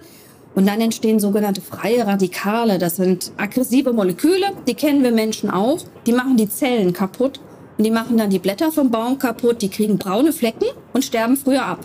Und 0.54 0.66
dann 0.66 0.80
entstehen 0.80 1.20
sogenannte 1.20 1.60
freie 1.60 2.06
Radikale. 2.06 2.78
Das 2.78 2.96
sind 2.96 3.32
aggressive 3.36 3.92
Moleküle, 3.92 4.46
die 4.66 4.74
kennen 4.74 5.02
wir 5.02 5.12
Menschen 5.12 5.50
auch. 5.50 5.78
Die 6.06 6.12
machen 6.12 6.36
die 6.36 6.48
Zellen 6.48 6.92
kaputt 6.92 7.40
die 7.84 7.90
machen 7.90 8.16
dann 8.16 8.30
die 8.30 8.38
Blätter 8.38 8.72
vom 8.72 8.90
Baum 8.90 9.18
kaputt, 9.18 9.62
die 9.62 9.68
kriegen 9.68 9.98
braune 9.98 10.32
Flecken 10.32 10.66
und 10.92 11.04
sterben 11.04 11.36
früher 11.36 11.64
ab. 11.64 11.80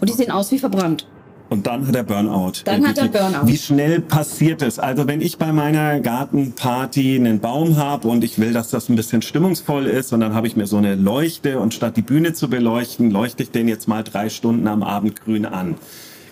Und 0.00 0.08
die 0.08 0.14
sehen 0.14 0.30
aus 0.30 0.50
wie 0.50 0.58
verbrannt. 0.58 1.06
Und 1.50 1.66
dann 1.66 1.86
hat 1.86 1.94
er 1.94 2.02
Burnout. 2.02 2.52
Dann 2.64 2.86
hat 2.86 2.98
er. 2.98 3.08
Burnout. 3.08 3.46
Wie 3.46 3.56
schnell 3.56 4.00
passiert 4.00 4.62
es? 4.62 4.78
Also 4.78 5.06
wenn 5.06 5.20
ich 5.20 5.38
bei 5.38 5.52
meiner 5.52 6.00
Gartenparty 6.00 7.16
einen 7.16 7.38
Baum 7.38 7.76
habe 7.76 8.08
und 8.08 8.24
ich 8.24 8.38
will, 8.38 8.52
dass 8.52 8.70
das 8.70 8.88
ein 8.88 8.96
bisschen 8.96 9.22
stimmungsvoll 9.22 9.86
ist 9.86 10.12
und 10.12 10.20
dann 10.20 10.34
habe 10.34 10.46
ich 10.46 10.56
mir 10.56 10.66
so 10.66 10.78
eine 10.78 10.94
Leuchte 10.94 11.58
und 11.58 11.74
statt 11.74 11.96
die 11.96 12.02
Bühne 12.02 12.32
zu 12.32 12.48
beleuchten, 12.48 13.10
leuchte 13.10 13.42
ich 13.42 13.50
den 13.50 13.68
jetzt 13.68 13.86
mal 13.86 14.02
drei 14.02 14.30
Stunden 14.30 14.66
am 14.66 14.82
Abend 14.82 15.20
grün 15.22 15.46
an. 15.46 15.76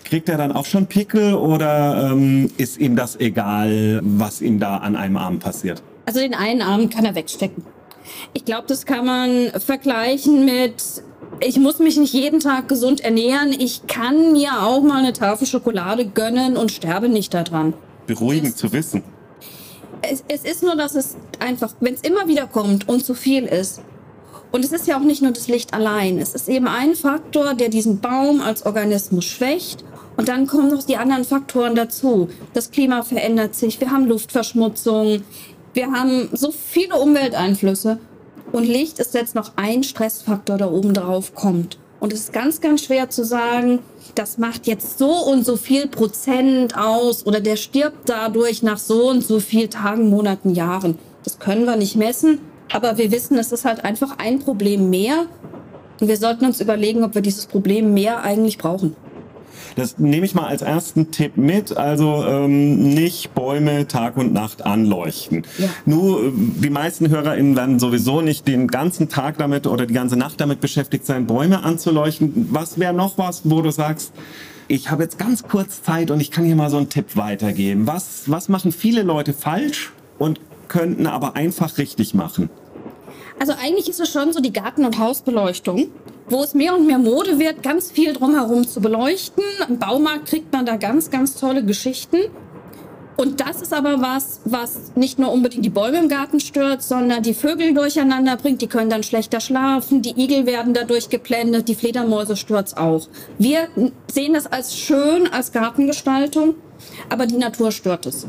Kriegt 0.03 0.27
er 0.29 0.37
dann 0.37 0.51
auch 0.51 0.65
schon 0.65 0.87
Pickel 0.87 1.35
oder 1.35 2.11
ähm, 2.11 2.51
ist 2.57 2.77
ihm 2.79 2.95
das 2.95 3.17
egal, 3.19 4.01
was 4.03 4.41
ihm 4.41 4.59
da 4.59 4.77
an 4.77 4.95
einem 4.95 5.17
Arm 5.17 5.39
passiert? 5.39 5.81
Also 6.05 6.19
den 6.19 6.33
einen 6.33 6.61
Arm 6.61 6.89
kann 6.89 7.05
er 7.05 7.15
wegstecken. 7.15 7.63
Ich 8.33 8.45
glaube, 8.45 8.65
das 8.67 8.85
kann 8.85 9.05
man 9.05 9.51
vergleichen 9.59 10.45
mit, 10.45 10.75
ich 11.39 11.57
muss 11.57 11.79
mich 11.79 11.97
nicht 11.97 12.13
jeden 12.13 12.39
Tag 12.39 12.67
gesund 12.67 13.01
ernähren. 13.01 13.51
Ich 13.57 13.87
kann 13.87 14.31
mir 14.31 14.61
auch 14.61 14.81
mal 14.81 14.99
eine 14.99 15.13
Tafel 15.13 15.47
Schokolade 15.47 16.05
gönnen 16.05 16.57
und 16.57 16.71
sterbe 16.71 17.09
nicht 17.09 17.33
daran. 17.33 17.73
Beruhigend 18.07 18.57
zu 18.57 18.71
wissen. 18.71 19.03
Es, 20.01 20.23
es 20.27 20.43
ist 20.43 20.63
nur, 20.63 20.75
dass 20.75 20.95
es 20.95 21.15
einfach, 21.39 21.73
wenn 21.79 21.93
es 21.93 22.01
immer 22.01 22.27
wieder 22.27 22.47
kommt 22.47 22.89
und 22.89 23.05
zu 23.05 23.13
viel 23.13 23.45
ist. 23.45 23.81
Und 24.51 24.63
es 24.63 24.71
ist 24.71 24.87
ja 24.87 24.97
auch 24.97 25.03
nicht 25.03 25.23
nur 25.23 25.31
das 25.31 25.47
Licht 25.47 25.73
allein. 25.73 26.19
Es 26.19 26.35
ist 26.35 26.47
eben 26.47 26.67
ein 26.67 26.93
Faktor, 26.93 27.55
der 27.55 27.69
diesen 27.69 28.01
Baum 28.01 28.39
als 28.39 28.65
Organismus 28.65 29.25
schwächt. 29.25 29.83
Und 30.15 30.27
dann 30.27 30.45
kommen 30.45 30.69
noch 30.69 30.83
die 30.83 30.97
anderen 30.97 31.23
Faktoren 31.23 31.73
dazu. 31.73 32.29
Das 32.53 32.69
Klima 32.69 33.01
verändert 33.01 33.55
sich, 33.55 33.81
wir 33.81 33.89
haben 33.89 34.05
Luftverschmutzung, 34.05 35.23
wir 35.73 35.91
haben 35.91 36.29
so 36.33 36.51
viele 36.51 36.95
Umwelteinflüsse. 36.95 37.99
Und 38.51 38.65
Licht 38.65 38.99
ist 38.99 39.13
jetzt 39.15 39.35
noch 39.35 39.53
ein 39.55 39.83
Stressfaktor, 39.83 40.57
der 40.57 40.71
oben 40.71 40.93
drauf 40.93 41.33
kommt. 41.33 41.77
Und 41.99 42.13
es 42.13 42.19
ist 42.19 42.33
ganz, 42.33 42.61
ganz 42.61 42.83
schwer 42.83 43.09
zu 43.09 43.23
sagen, 43.23 43.79
das 44.13 44.37
macht 44.37 44.67
jetzt 44.67 44.99
so 44.99 45.09
und 45.09 45.45
so 45.45 45.55
viel 45.55 45.87
Prozent 45.87 46.77
aus 46.77 47.25
oder 47.25 47.39
der 47.39 47.55
stirbt 47.55 48.09
dadurch 48.09 48.61
nach 48.61 48.77
so 48.77 49.09
und 49.09 49.23
so 49.23 49.39
viel 49.39 49.69
Tagen, 49.69 50.09
Monaten, 50.09 50.53
Jahren. 50.53 50.99
Das 51.23 51.39
können 51.39 51.65
wir 51.65 51.77
nicht 51.77 51.95
messen, 51.95 52.39
aber 52.71 52.97
wir 52.97 53.11
wissen, 53.11 53.37
es 53.37 53.51
ist 53.51 53.63
halt 53.63 53.85
einfach 53.85 54.17
ein 54.17 54.39
Problem 54.39 54.89
mehr. 54.89 55.27
Und 56.01 56.09
wir 56.09 56.17
sollten 56.17 56.45
uns 56.45 56.59
überlegen, 56.59 57.03
ob 57.03 57.15
wir 57.15 57.21
dieses 57.21 57.45
Problem 57.45 57.93
mehr 57.93 58.21
eigentlich 58.21 58.57
brauchen. 58.57 58.95
Das 59.75 59.97
nehme 59.97 60.25
ich 60.25 60.35
mal 60.35 60.45
als 60.45 60.61
ersten 60.61 61.11
Tipp 61.11 61.37
mit. 61.37 61.75
Also 61.77 62.23
ähm, 62.25 62.89
nicht 62.93 63.33
Bäume 63.33 63.87
Tag 63.87 64.17
und 64.17 64.33
Nacht 64.33 64.65
anleuchten. 64.65 65.43
Ja. 65.57 65.69
Nur 65.85 66.25
äh, 66.25 66.31
die 66.35 66.69
meisten 66.69 67.09
HörerInnen 67.09 67.55
werden 67.55 67.79
sowieso 67.79 68.21
nicht 68.21 68.47
den 68.47 68.67
ganzen 68.67 69.09
Tag 69.09 69.37
damit 69.37 69.67
oder 69.67 69.85
die 69.85 69.93
ganze 69.93 70.17
Nacht 70.17 70.39
damit 70.41 70.61
beschäftigt 70.61 71.05
sein, 71.05 71.27
Bäume 71.27 71.63
anzuleuchten. 71.63 72.49
Was 72.51 72.79
wäre 72.79 72.93
noch 72.93 73.17
was, 73.17 73.41
wo 73.43 73.61
du 73.61 73.71
sagst, 73.71 74.13
ich 74.67 74.89
habe 74.89 75.03
jetzt 75.03 75.17
ganz 75.17 75.43
kurz 75.43 75.83
Zeit 75.83 76.11
und 76.11 76.19
ich 76.19 76.31
kann 76.31 76.45
hier 76.45 76.55
mal 76.55 76.69
so 76.69 76.77
einen 76.77 76.89
Tipp 76.89 77.15
weitergeben. 77.15 77.85
Was, 77.87 78.23
was 78.27 78.49
machen 78.49 78.71
viele 78.71 79.03
Leute 79.03 79.33
falsch 79.33 79.91
und 80.19 80.39
könnten 80.67 81.05
aber 81.05 81.35
einfach 81.35 81.77
richtig 81.77 82.13
machen? 82.13 82.49
Also 83.39 83.53
eigentlich 83.61 83.89
ist 83.89 83.99
es 83.99 84.11
schon 84.11 84.31
so 84.31 84.39
die 84.39 84.53
Garten- 84.53 84.85
und 84.85 84.99
Hausbeleuchtung, 84.99 85.87
wo 86.29 86.43
es 86.43 86.53
mehr 86.53 86.75
und 86.75 86.87
mehr 86.87 86.99
Mode 86.99 87.39
wird, 87.39 87.63
ganz 87.63 87.91
viel 87.91 88.13
drumherum 88.13 88.67
zu 88.67 88.81
beleuchten. 88.81 89.43
Im 89.67 89.79
Baumarkt 89.79 90.27
kriegt 90.27 90.51
man 90.51 90.65
da 90.65 90.77
ganz, 90.77 91.11
ganz 91.11 91.35
tolle 91.35 91.63
Geschichten. 91.63 92.17
Und 93.15 93.41
das 93.41 93.61
ist 93.61 93.73
aber 93.73 94.01
was, 94.01 94.41
was 94.43 94.91
nicht 94.95 95.19
nur 95.19 95.31
unbedingt 95.31 95.63
die 95.63 95.69
Bäume 95.69 95.99
im 95.99 96.09
Garten 96.09 96.39
stört, 96.39 96.81
sondern 96.81 97.21
die 97.21 97.33
Vögel 97.33 97.73
durcheinander 97.73 98.37
bringt. 98.37 98.61
Die 98.61 98.67
können 98.67 98.89
dann 98.89 99.03
schlechter 99.03 99.39
schlafen, 99.39 100.01
die 100.01 100.19
Igel 100.19 100.45
werden 100.45 100.73
dadurch 100.73 101.09
geblendet, 101.09 101.67
die 101.67 101.75
Fledermäuse 101.75 102.35
stört's 102.35 102.75
auch. 102.75 103.07
Wir 103.37 103.67
sehen 104.11 104.33
das 104.33 104.47
als 104.47 104.75
schön, 104.75 105.31
als 105.31 105.51
Gartengestaltung, 105.51 106.55
aber 107.09 107.27
die 107.27 107.37
Natur 107.37 107.71
stört 107.71 108.07
es. 108.07 108.27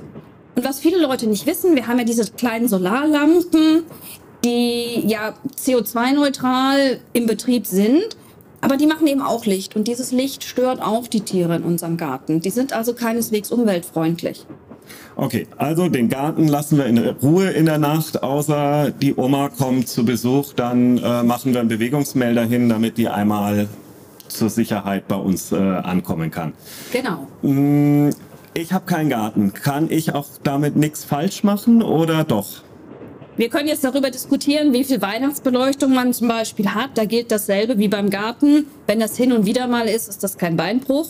Und 0.54 0.64
was 0.64 0.80
viele 0.80 0.98
Leute 0.98 1.26
nicht 1.26 1.46
wissen, 1.46 1.74
wir 1.74 1.86
haben 1.86 1.98
ja 1.98 2.04
diese 2.04 2.30
kleinen 2.30 2.68
Solarlampen, 2.68 3.84
die 4.44 5.04
ja 5.06 5.34
CO2-neutral 5.56 7.00
im 7.12 7.26
Betrieb 7.26 7.66
sind, 7.66 8.16
aber 8.60 8.76
die 8.76 8.86
machen 8.86 9.06
eben 9.06 9.22
auch 9.22 9.46
Licht. 9.46 9.74
Und 9.76 9.88
dieses 9.88 10.12
Licht 10.12 10.44
stört 10.44 10.80
auch 10.82 11.08
die 11.08 11.20
Tiere 11.20 11.56
in 11.56 11.62
unserem 11.62 11.96
Garten. 11.96 12.40
Die 12.40 12.50
sind 12.50 12.72
also 12.72 12.94
keineswegs 12.94 13.50
umweltfreundlich. 13.50 14.46
Okay, 15.16 15.46
also 15.56 15.88
den 15.88 16.08
Garten 16.08 16.48
lassen 16.48 16.76
wir 16.76 16.86
in 16.86 16.98
Ruhe 16.98 17.50
in 17.50 17.66
der 17.66 17.78
Nacht, 17.78 18.22
außer 18.22 18.90
die 18.90 19.14
Oma 19.14 19.48
kommt 19.48 19.88
zu 19.88 20.04
Besuch, 20.04 20.52
dann 20.54 20.98
äh, 20.98 21.22
machen 21.22 21.52
wir 21.52 21.60
einen 21.60 21.68
Bewegungsmelder 21.68 22.44
hin, 22.44 22.68
damit 22.68 22.98
die 22.98 23.08
einmal 23.08 23.68
zur 24.28 24.50
Sicherheit 24.50 25.06
bei 25.06 25.14
uns 25.16 25.52
äh, 25.52 25.56
ankommen 25.56 26.30
kann. 26.30 26.52
Genau. 26.92 27.28
Mm, 27.42 28.10
Ich 28.54 28.72
habe 28.72 28.86
keinen 28.86 29.08
Garten. 29.08 29.52
Kann 29.52 29.90
ich 29.90 30.14
auch 30.14 30.26
damit 30.42 30.76
nichts 30.76 31.04
falsch 31.04 31.44
machen 31.44 31.82
oder 31.82 32.24
doch? 32.24 32.63
Wir 33.37 33.49
können 33.49 33.67
jetzt 33.67 33.83
darüber 33.83 34.11
diskutieren, 34.11 34.73
wie 34.73 34.85
viel 34.85 35.03
Weihnachtsbeleuchtung 35.03 35.93
man 35.93 36.12
zum 36.12 36.29
Beispiel 36.29 36.71
hat. 36.71 36.91
Da 36.95 37.05
gilt 37.05 37.33
dasselbe 37.33 37.79
wie 37.79 37.88
beim 37.88 38.09
Garten. 38.09 38.67
Wenn 38.87 39.00
das 39.00 39.17
hin 39.17 39.33
und 39.33 39.45
wieder 39.45 39.67
mal 39.67 39.88
ist, 39.88 40.09
ist 40.09 40.23
das 40.23 40.38
kein 40.38 40.57
Beinbruch. 40.57 41.09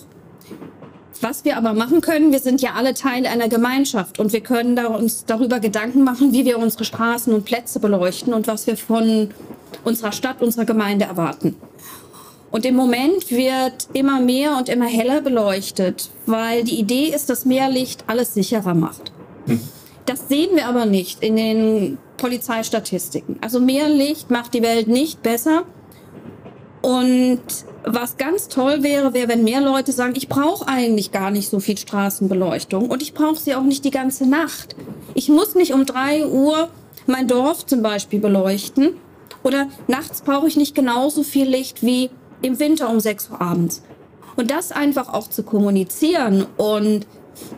Was 1.21 1.45
wir 1.45 1.57
aber 1.59 1.75
machen 1.75 2.00
können, 2.00 2.33
wir 2.33 2.38
sind 2.38 2.62
ja 2.62 2.73
alle 2.76 2.95
Teil 2.95 3.26
einer 3.26 3.49
Gemeinschaft 3.49 4.19
und 4.19 4.33
wir 4.33 4.40
können 4.40 4.75
da 4.75 4.87
uns 4.87 5.25
darüber 5.26 5.61
Gedanken 5.61 6.02
machen, 6.02 6.33
wie 6.33 6.45
wir 6.45 6.59
unsere 6.59 6.85
Straßen 6.85 7.33
und 7.33 7.45
Plätze 7.45 7.78
beleuchten 7.78 8.35
und 8.35 8.47
was 8.47 8.66
wir 8.66 8.76
von 8.76 9.31
unserer 9.85 10.12
Stadt, 10.12 10.43
unserer 10.43 10.64
Gemeinde 10.64 11.04
erwarten. 11.04 11.57
Und 12.50 12.64
im 12.64 12.75
Moment 12.75 13.31
wird 13.31 13.88
immer 13.93 14.21
mehr 14.21 14.57
und 14.57 14.69
immer 14.69 14.87
heller 14.87 15.21
beleuchtet, 15.21 16.11
weil 16.26 16.64
die 16.64 16.78
Idee 16.78 17.07
ist, 17.09 17.28
dass 17.28 17.45
mehr 17.45 17.69
Licht 17.71 18.04
alles 18.07 18.35
sicherer 18.35 18.75
macht. 18.75 19.12
Das 20.07 20.28
sehen 20.28 20.50
wir 20.54 20.69
aber 20.69 20.87
nicht 20.87 21.23
in 21.23 21.37
den 21.37 21.99
Polizeistatistiken. 22.16 23.38
Also 23.40 23.61
mehr 23.61 23.88
Licht 23.88 24.30
macht 24.30 24.54
die 24.54 24.62
Welt 24.62 24.88
nicht 24.88 25.23
besser. 25.23 25.64
Und 26.83 27.40
was 27.85 28.18
ganz 28.18 28.49
toll 28.49 28.83
wäre, 28.83 29.14
wäre, 29.14 29.28
wenn 29.28 29.44
mehr 29.44 29.61
Leute 29.61 29.92
sagen, 29.92 30.14
ich 30.16 30.28
brauche 30.28 30.68
eigentlich 30.68 31.12
gar 31.12 31.30
nicht 31.30 31.49
so 31.49 31.61
viel 31.61 31.78
Straßenbeleuchtung 31.78 32.90
und 32.90 33.02
ich 33.02 33.14
brauche 33.14 33.37
sie 33.37 33.54
auch 33.54 33.62
nicht 33.62 33.85
die 33.85 33.90
ganze 33.90 34.26
Nacht. 34.28 34.76
Ich 35.14 35.28
muss 35.28 35.54
nicht 35.54 35.73
um 35.73 35.87
drei 35.87 36.26
Uhr 36.26 36.68
mein 37.06 37.28
Dorf 37.28 37.64
zum 37.66 37.83
Beispiel 37.83 38.21
beleuchten 38.21 38.97
oder 39.42 39.66
nachts 39.88 40.23
brauche 40.23 40.47
ich 40.47 40.56
nicht 40.56 40.75
genauso 40.75 41.23
viel 41.23 41.49
Licht 41.49 41.83
wie 41.83 42.11
im 42.42 42.59
Winter 42.59 42.90
um 42.90 43.00
sechs 43.00 43.30
Uhr 43.30 43.40
abends. 43.40 43.83
Und 44.37 44.50
das 44.50 44.73
einfach 44.73 45.12
auch 45.12 45.28
zu 45.28 45.42
kommunizieren 45.42 46.47
und 46.56 47.06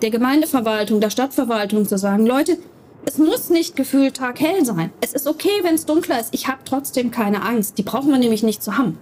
der 0.03 0.11
Gemeindeverwaltung, 0.11 1.01
der 1.01 1.11
Stadtverwaltung 1.11 1.87
zu 1.87 1.99
sagen, 1.99 2.27
Leute, 2.27 2.59
es 3.07 3.19
muss 3.19 3.51
nicht 3.51 3.77
gefühlt 3.77 4.17
taghell 4.17 4.65
sein. 4.65 4.91
Es 5.01 5.13
ist 5.13 5.27
okay, 5.27 5.49
wenn 5.63 5.77
es 5.77 5.87
dunkler 5.87 6.21
ist. 6.21 6.35
Ich 6.35 6.49
habe 6.49 6.59
trotzdem 6.65 7.11
keine 7.11 7.43
Angst. 7.43 7.79
Die 7.79 7.83
brauchen 7.83 8.11
wir 8.11 8.19
nämlich 8.19 8.43
nicht 8.43 8.63
zu 8.63 8.77
haben. 8.77 8.99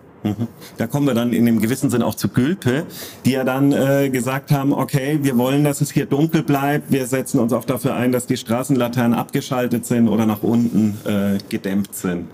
Da 0.79 0.87
kommen 0.87 1.07
wir 1.07 1.13
dann 1.13 1.35
in 1.35 1.45
dem 1.45 1.61
gewissen 1.61 1.91
Sinn 1.91 2.03
auch 2.03 2.15
zu 2.15 2.29
Gülpe, 2.29 2.87
die 3.27 3.33
ja 3.33 3.45
dann 3.45 3.73
äh, 3.73 4.09
gesagt 4.09 4.53
haben, 4.53 4.73
okay, 4.73 5.19
wir 5.21 5.37
wollen, 5.37 5.65
dass 5.65 5.83
es 5.83 5.91
hier 5.91 6.07
dunkel 6.07 6.43
bleibt. 6.43 6.91
Wir 6.91 7.07
setzen 7.07 7.41
uns 7.41 7.53
auch 7.53 7.67
dafür 7.67 7.95
ein, 7.95 8.11
dass 8.11 8.27
die 8.27 8.39
Straßenlaternen 8.39 9.13
abgeschaltet 9.13 9.85
sind 9.85 10.09
oder 10.09 10.25
nach 10.25 10.43
unten 10.43 10.97
äh, 11.05 11.39
gedämmt 11.51 11.95
sind. 11.95 12.29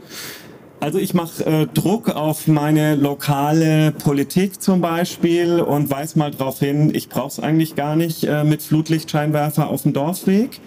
Also 0.79 0.99
ich 0.99 1.15
mache 1.15 1.45
äh, 1.45 1.67
Druck 1.67 2.11
auf 2.11 2.47
meine 2.47 2.95
lokale 2.95 3.93
Politik 3.93 4.63
zum 4.63 4.81
Beispiel 4.81 5.61
und 5.61 5.91
weise 5.91 6.19
mal 6.19 6.31
darauf 6.31 6.61
hin, 6.61 6.93
ich 6.95 7.09
brauche 7.09 7.29
es 7.29 7.41
eigentlich 7.41 7.75
gar 7.75 7.97
nicht 7.97 8.23
äh, 8.25 8.45
mit 8.45 8.63
Flutlichtscheinwerfer 8.63 9.69
auf 9.69 9.83
dem 9.83 9.93
Dorfweg. 9.93 10.61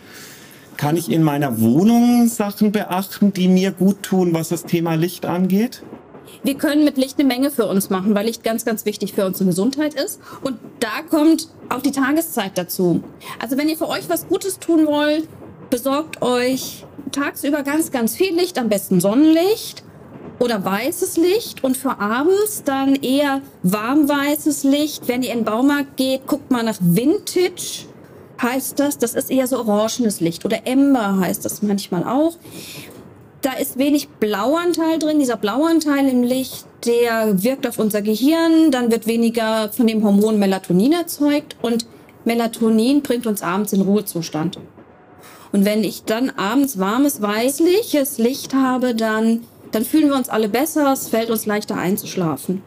Kann 0.77 0.97
ich 0.97 1.11
in 1.11 1.23
meiner 1.23 1.61
Wohnung 1.61 2.27
Sachen 2.27 2.71
beachten, 2.71 3.33
die 3.33 3.47
mir 3.47 3.71
gut 3.71 4.03
tun, 4.03 4.33
was 4.33 4.49
das 4.49 4.63
Thema 4.63 4.95
Licht 4.95 5.25
angeht? 5.25 5.83
Wir 6.43 6.55
können 6.55 6.83
mit 6.83 6.97
Licht 6.97 7.19
eine 7.19 7.27
Menge 7.27 7.51
für 7.51 7.67
uns 7.67 7.89
machen, 7.89 8.15
weil 8.15 8.25
Licht 8.25 8.43
ganz, 8.43 8.65
ganz 8.65 8.85
wichtig 8.85 9.13
für 9.13 9.25
unsere 9.25 9.45
Gesundheit 9.45 9.93
ist. 9.93 10.19
Und 10.41 10.57
da 10.79 11.01
kommt 11.09 11.49
auch 11.69 11.81
die 11.81 11.91
Tageszeit 11.91 12.57
dazu. 12.57 13.03
Also 13.39 13.57
wenn 13.57 13.69
ihr 13.69 13.77
für 13.77 13.87
euch 13.87 14.09
was 14.09 14.27
Gutes 14.27 14.59
tun 14.59 14.85
wollt, 14.85 15.27
besorgt 15.69 16.21
euch 16.21 16.85
tagsüber 17.11 17.63
ganz, 17.63 17.91
ganz 17.91 18.15
viel 18.15 18.35
Licht, 18.35 18.57
am 18.57 18.69
besten 18.69 18.99
Sonnenlicht 18.99 19.83
oder 20.39 20.63
weißes 20.63 21.17
Licht 21.17 21.63
und 21.63 21.77
für 21.77 21.99
abends 21.99 22.63
dann 22.65 22.95
eher 22.95 23.41
warmweißes 23.63 24.63
Licht. 24.63 25.07
Wenn 25.07 25.23
ihr 25.23 25.31
in 25.31 25.39
den 25.39 25.45
Baumarkt 25.45 25.95
geht, 25.97 26.27
guckt 26.27 26.51
mal 26.51 26.63
nach 26.63 26.77
Vintage. 26.81 27.85
Heißt 28.41 28.79
das, 28.79 28.97
das 28.97 29.13
ist 29.13 29.31
eher 29.31 29.47
so 29.47 29.59
orangenes 29.59 30.19
Licht 30.19 30.43
oder 30.43 30.65
Ember 30.65 31.19
heißt 31.19 31.45
das 31.45 31.61
manchmal 31.61 32.03
auch. 32.03 32.33
Da 33.41 33.53
ist 33.53 33.77
wenig 33.77 34.07
Blauanteil 34.07 34.99
drin. 34.99 35.19
Dieser 35.19 35.37
Blauanteil 35.37 36.07
im 36.07 36.23
Licht, 36.23 36.65
der 36.85 37.43
wirkt 37.43 37.67
auf 37.67 37.77
unser 37.77 38.01
Gehirn. 38.01 38.71
Dann 38.71 38.91
wird 38.91 39.05
weniger 39.05 39.69
von 39.69 39.85
dem 39.85 40.03
Hormon 40.03 40.39
Melatonin 40.39 40.93
erzeugt 40.93 41.57
und 41.61 41.85
Melatonin 42.25 43.01
bringt 43.01 43.27
uns 43.27 43.41
abends 43.41 43.73
in 43.73 43.81
Ruhezustand. 43.81 44.59
Und 45.51 45.65
wenn 45.65 45.83
ich 45.83 46.03
dann 46.03 46.31
abends 46.31 46.79
warmes, 46.79 47.21
weißliches 47.21 48.17
Licht 48.17 48.53
habe, 48.53 48.95
dann, 48.95 49.41
dann 49.71 49.85
fühlen 49.85 50.09
wir 50.09 50.15
uns 50.15 50.29
alle 50.29 50.49
besser. 50.49 50.91
Es 50.93 51.09
fällt 51.09 51.29
uns 51.29 51.45
leichter 51.45 51.75
einzuschlafen. 51.75 52.63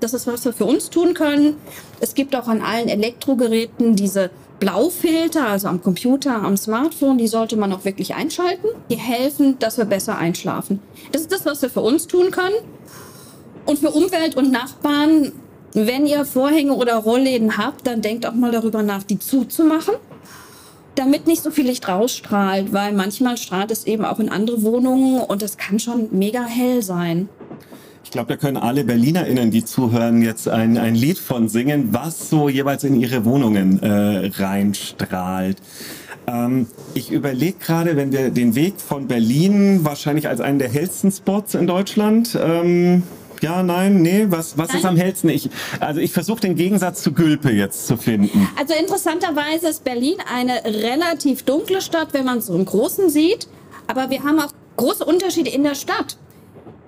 Das 0.00 0.12
ist, 0.12 0.26
was 0.26 0.44
wir 0.44 0.52
für 0.52 0.66
uns 0.66 0.90
tun 0.90 1.14
können. 1.14 1.56
Es 2.00 2.14
gibt 2.14 2.36
auch 2.36 2.48
an 2.48 2.60
allen 2.60 2.88
Elektrogeräten 2.88 3.96
diese 3.96 4.30
Blaufilter, 4.58 5.46
also 5.46 5.68
am 5.68 5.82
Computer, 5.82 6.34
am 6.34 6.56
Smartphone, 6.56 7.18
die 7.18 7.28
sollte 7.28 7.56
man 7.56 7.72
auch 7.72 7.84
wirklich 7.84 8.14
einschalten. 8.14 8.68
Die 8.90 8.96
helfen, 8.96 9.58
dass 9.58 9.76
wir 9.78 9.84
besser 9.84 10.16
einschlafen. 10.16 10.80
Das 11.12 11.22
ist 11.22 11.32
das, 11.32 11.44
was 11.44 11.62
wir 11.62 11.70
für 11.70 11.82
uns 11.82 12.06
tun 12.06 12.30
können. 12.30 12.56
Und 13.66 13.78
für 13.78 13.90
Umwelt 13.90 14.36
und 14.36 14.50
Nachbarn, 14.50 15.32
wenn 15.74 16.06
ihr 16.06 16.24
Vorhänge 16.24 16.72
oder 16.72 16.96
Rollläden 16.96 17.58
habt, 17.58 17.86
dann 17.86 18.00
denkt 18.00 18.24
auch 18.24 18.32
mal 18.32 18.52
darüber 18.52 18.82
nach, 18.82 19.02
die 19.02 19.18
zuzumachen, 19.18 19.94
damit 20.94 21.26
nicht 21.26 21.42
so 21.42 21.50
viel 21.50 21.66
Licht 21.66 21.86
rausstrahlt, 21.88 22.72
weil 22.72 22.92
manchmal 22.92 23.36
strahlt 23.36 23.70
es 23.70 23.84
eben 23.84 24.04
auch 24.04 24.18
in 24.20 24.30
andere 24.30 24.62
Wohnungen 24.62 25.20
und 25.20 25.42
es 25.42 25.58
kann 25.58 25.78
schon 25.78 26.08
mega 26.12 26.44
hell 26.44 26.82
sein. 26.82 27.28
Ich 28.16 28.18
glaube, 28.18 28.32
da 28.32 28.40
können 28.40 28.56
alle 28.56 28.82
BerlinerInnen, 28.82 29.50
die 29.50 29.62
zuhören, 29.62 30.22
jetzt 30.22 30.48
ein, 30.48 30.78
ein 30.78 30.94
Lied 30.94 31.18
von 31.18 31.50
singen, 31.50 31.92
was 31.92 32.30
so 32.30 32.48
jeweils 32.48 32.82
in 32.82 32.98
ihre 32.98 33.26
Wohnungen 33.26 33.78
äh, 33.82 34.30
reinstrahlt. 34.38 35.58
Ähm, 36.26 36.66
ich 36.94 37.12
überlege 37.12 37.58
gerade, 37.58 37.94
wenn 37.94 38.12
wir 38.12 38.30
den 38.30 38.54
Weg 38.54 38.80
von 38.80 39.06
Berlin 39.06 39.80
wahrscheinlich 39.84 40.28
als 40.28 40.40
einen 40.40 40.58
der 40.58 40.70
hellsten 40.70 41.12
Spots 41.12 41.54
in 41.54 41.66
Deutschland. 41.66 42.38
Ähm, 42.42 43.02
ja, 43.42 43.62
nein, 43.62 44.00
nee, 44.00 44.24
was, 44.30 44.56
was 44.56 44.72
ist 44.72 44.86
am 44.86 44.96
hellsten? 44.96 45.28
Ich, 45.28 45.50
also 45.80 46.00
ich 46.00 46.12
versuche 46.12 46.40
den 46.40 46.54
Gegensatz 46.54 47.02
zu 47.02 47.12
Gülpe 47.12 47.50
jetzt 47.50 47.86
zu 47.86 47.98
finden. 47.98 48.48
Also 48.58 48.72
interessanterweise 48.72 49.68
ist 49.68 49.84
Berlin 49.84 50.16
eine 50.34 50.64
relativ 50.64 51.42
dunkle 51.42 51.82
Stadt, 51.82 52.14
wenn 52.14 52.24
man 52.24 52.38
es 52.38 52.46
so 52.46 52.54
im 52.54 52.64
Großen 52.64 53.10
sieht. 53.10 53.46
Aber 53.88 54.08
wir 54.08 54.24
haben 54.24 54.40
auch 54.40 54.52
große 54.78 55.04
Unterschiede 55.04 55.50
in 55.50 55.64
der 55.64 55.74
Stadt. 55.74 56.16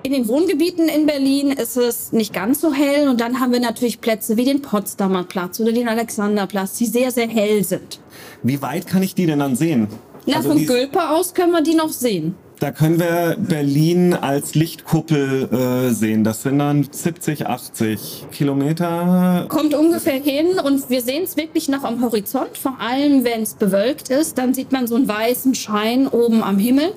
In 0.05 0.13
den 0.13 0.29
Wohngebieten 0.29 0.89
in 0.89 1.07
Berlin 1.07 1.51
ist 1.51 1.77
es 1.77 2.13
nicht 2.13 2.33
ganz 2.33 2.61
so 2.61 2.73
hell 2.73 3.09
und 3.09 3.21
dann 3.21 3.41
haben 3.41 3.53
wir 3.53 3.61
natürlich 3.61 4.01
Plätze 4.01 4.37
wie 4.37 4.45
den 4.45 4.63
Potsdamer 4.63 5.25
Platz 5.25 5.59
oder 5.61 5.73
den 5.73 5.89
Alexanderplatz, 5.89 6.79
die 6.79 6.87
sehr, 6.87 7.11
sehr 7.11 7.29
hell 7.29 7.65
sind. 7.65 8.01
Wie 8.43 8.63
weit 8.63 8.87
kann 8.87 9.03
ich 9.03 9.15
die 9.15 9.27
denn 9.27 9.41
dann 9.41 9.57
sehen? 9.57 9.89
Na, 10.25 10.37
Also 10.37 10.51
von 10.51 10.59
die- 10.59 10.67
Gülpe 10.67 11.11
aus 11.11 11.35
können 11.35 11.53
wir 11.53 11.63
die 11.63 11.75
noch 11.75 11.91
sehen. 11.91 12.35
Da 12.61 12.73
können 12.73 12.99
wir 12.99 13.37
Berlin 13.39 14.15
als 14.15 14.57
Lichtkuppel 14.57 15.49
äh, 15.53 15.93
sehen. 15.95 16.25
Das 16.25 16.43
sind 16.43 16.59
dann 16.59 16.89
70, 16.91 17.47
80 17.47 18.27
Kilometer. 18.33 19.47
Kommt 19.49 19.75
ungefähr 19.75 20.21
hin 20.21 20.59
und 20.65 20.91
wir 20.91 21.01
sehen 21.03 21.23
es 21.23 21.37
wirklich 21.37 21.69
noch 21.69 21.85
am 21.85 22.03
Horizont, 22.03 22.59
vor 22.61 22.77
allem 22.81 23.23
wenn 23.25 23.43
es 23.43 23.55
bewölkt 23.55 24.09
ist, 24.09 24.39
dann 24.39 24.55
sieht 24.55 24.73
man 24.73 24.89
so 24.89 24.97
einen 24.97 25.07
weißen 25.07 25.55
Schein 25.55 26.09
oben 26.09 26.43
am 26.43 26.59
Himmel. 26.59 26.93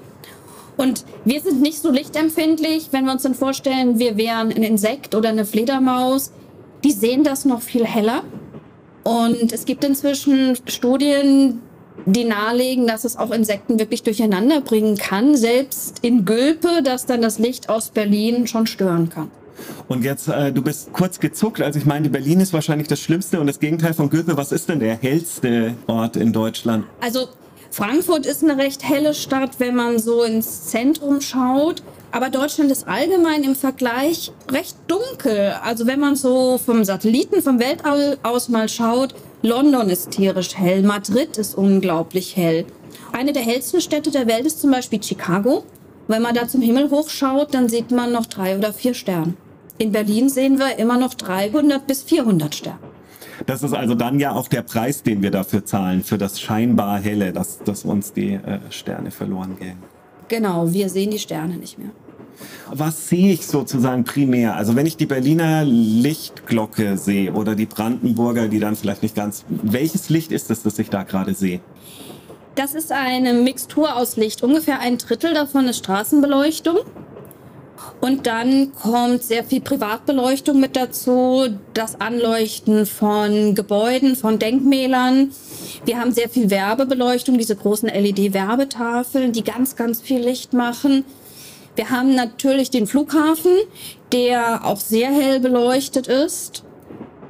Und 0.78 1.06
wir 1.26 1.42
sind 1.42 1.62
nicht 1.62 1.80
so 1.80 1.92
lichtempfindlich, 1.92 2.90
wenn 2.92 3.06
wir 3.06 3.12
uns 3.12 3.24
dann 3.24 3.36
vorstellen, 3.36 4.00
wir 4.00 4.18
wären 4.18 4.52
ein 4.52 4.64
Insekt 4.64 5.16
oder 5.16 5.30
eine 5.30 5.46
Fledermaus. 5.46 6.32
Die 6.84 6.92
sehen 6.92 7.24
das 7.24 7.46
noch 7.46 7.62
viel 7.62 7.86
heller. 7.86 8.24
Und 9.04 9.52
es 9.52 9.66
gibt 9.66 9.84
inzwischen 9.84 10.58
Studien, 10.68 11.62
die 12.06 12.24
nahelegen, 12.24 12.88
dass 12.88 13.04
es 13.04 13.18
auch 13.18 13.32
Insekten 13.32 13.80
wirklich 13.80 14.04
durcheinander 14.04 14.62
bringen 14.62 14.98
kann, 14.98 15.36
selbst 15.36 16.00
in 16.02 16.26
Gülpe, 16.26 16.82
dass 16.84 17.06
dann 17.06 17.22
das 17.22 17.40
Licht 17.40 17.70
aus 17.70 17.90
Berlin 17.90 18.48
schon 18.48 18.68
stören 18.68 19.10
kann. 19.10 19.30
Und 19.88 20.04
jetzt, 20.04 20.28
äh, 20.28 20.52
du 20.52 20.62
bist 20.62 20.92
kurz 20.94 21.20
gezuckt, 21.20 21.62
als 21.62 21.76
ich 21.76 21.86
meinte, 21.86 22.10
Berlin 22.10 22.40
ist 22.40 22.54
wahrscheinlich 22.54 22.88
das 22.88 23.00
Schlimmste 23.00 23.40
und 23.40 23.48
das 23.48 23.60
Gegenteil 23.60 23.94
von 23.94 24.10
Gülpe. 24.10 24.38
Was 24.38 24.52
ist 24.52 24.70
denn 24.70 24.80
der 24.80 24.96
hellste 24.96 25.76
Ort 25.88 26.16
in 26.16 26.34
Deutschland? 26.34 26.86
Also 27.00 27.28
Frankfurt 27.72 28.26
ist 28.26 28.44
eine 28.44 28.58
recht 28.58 28.84
helle 28.84 29.14
Stadt, 29.14 29.52
wenn 29.60 29.76
man 29.76 29.98
so 29.98 30.24
ins 30.24 30.66
Zentrum 30.66 31.22
schaut. 31.22 31.82
Aber 32.12 32.30
Deutschland 32.30 32.70
ist 32.70 32.86
allgemein 32.86 33.46
im 33.46 33.56
Vergleich 33.56 34.34
recht 34.52 34.76
dunkel. 34.88 35.56
Also 35.64 35.88
wenn 35.88 36.02
man 36.02 36.18
so 36.18 36.58
vom 36.58 36.84
Satelliten, 36.84 37.42
vom 37.42 37.60
Weltall 37.60 38.18
aus 38.24 38.50
mal 38.50 38.68
schaut, 38.68 39.16
London 39.42 39.90
ist 39.90 40.12
tierisch 40.12 40.58
hell, 40.58 40.84
Madrid 40.84 41.38
ist 41.38 41.56
unglaublich 41.56 42.36
hell. 42.36 42.66
Eine 43.14 43.32
der 43.32 43.42
hellsten 43.42 43.80
Städte 43.80 44.12
der 44.12 44.28
Welt 44.28 44.46
ist 44.46 44.60
zum 44.60 44.72
Beispiel 44.72 45.02
Chicago. 45.02 45.64
Wenn 46.10 46.22
man 46.22 46.36
da 46.36 46.50
zum 46.50 46.62
Himmel 46.62 46.92
hochschaut, 46.92 47.54
dann 47.54 47.70
sieht 47.70 47.92
man 47.92 48.12
noch 48.12 48.26
drei 48.26 48.58
oder 48.58 48.74
vier 48.74 48.94
Sterne. 48.94 49.36
In 49.78 49.94
Berlin 49.94 50.28
sehen 50.28 50.60
wir 50.60 50.78
immer 50.78 50.98
noch 50.98 51.14
300 51.14 51.88
bis 51.88 52.04
400 52.04 52.54
Sterne. 52.54 52.91
Das 53.46 53.64
ist 53.64 53.74
also 53.74 53.96
dann 53.96 54.20
ja 54.20 54.32
auch 54.34 54.48
der 54.48 54.62
Preis, 54.62 55.04
den 55.04 55.22
wir 55.22 55.32
dafür 55.32 55.66
zahlen, 55.66 56.04
für 56.04 56.18
das 56.18 56.40
scheinbar 56.40 57.00
Helle, 57.00 57.34
dass, 57.34 57.60
dass 57.60 57.86
uns 57.86 58.14
die 58.14 58.34
äh, 58.34 58.60
Sterne 58.70 59.12
verloren 59.12 59.58
gehen. 59.60 59.78
Genau, 60.28 60.72
wir 60.72 60.90
sehen 60.90 61.12
die 61.12 61.20
Sterne 61.20 61.58
nicht 61.58 61.78
mehr. 61.78 61.90
Was 62.74 63.10
sehe 63.10 63.34
ich 63.34 63.46
sozusagen 63.46 64.04
primär? 64.04 64.56
Also 64.56 64.76
wenn 64.76 64.86
ich 64.86 64.98
die 64.98 65.06
Berliner 65.06 65.64
Lichtglocke 65.64 66.98
sehe 66.98 67.34
oder 67.34 67.56
die 67.56 67.66
Brandenburger, 67.66 68.48
die 68.48 68.60
dann 68.60 68.76
vielleicht 68.76 69.04
nicht 69.04 69.16
ganz... 69.16 69.46
Welches 69.50 70.10
Licht 70.10 70.32
ist 70.32 70.50
es, 70.50 70.64
das 70.64 70.80
ich 70.80 70.90
da 70.90 71.04
gerade 71.04 71.34
sehe? 71.34 71.60
Das 72.56 72.74
ist 72.74 72.92
eine 72.92 73.34
Mixtur 73.34 73.96
aus 73.96 74.18
Licht. 74.18 74.44
Ungefähr 74.44 74.80
ein 74.80 74.98
Drittel 74.98 75.34
davon 75.34 75.68
ist 75.68 75.78
Straßenbeleuchtung. 75.78 76.80
Und 78.00 78.26
dann 78.26 78.74
kommt 78.74 79.22
sehr 79.24 79.44
viel 79.44 79.62
Privatbeleuchtung 79.62 80.60
mit 80.60 80.76
dazu, 80.76 81.48
das 81.74 82.02
Anleuchten 82.02 82.86
von 82.86 83.54
Gebäuden, 83.54 84.16
von 84.16 84.40
Denkmälern. 84.40 85.32
Wir 85.86 86.00
haben 86.00 86.12
sehr 86.12 86.30
viel 86.30 86.50
Werbebeleuchtung, 86.50 87.38
diese 87.38 87.56
großen 87.56 87.90
LED-Werbetafeln, 87.90 89.34
die 89.34 89.44
ganz, 89.44 89.76
ganz 89.76 90.02
viel 90.02 90.20
Licht 90.20 90.54
machen. 90.54 91.06
Wir 91.76 91.90
haben 91.90 92.16
natürlich 92.16 92.70
den 92.70 92.88
Flughafen, 92.88 93.54
der 94.12 94.66
auch 94.66 94.80
sehr 94.80 95.12
hell 95.12 95.40
beleuchtet 95.40 96.08
ist. 96.08 96.64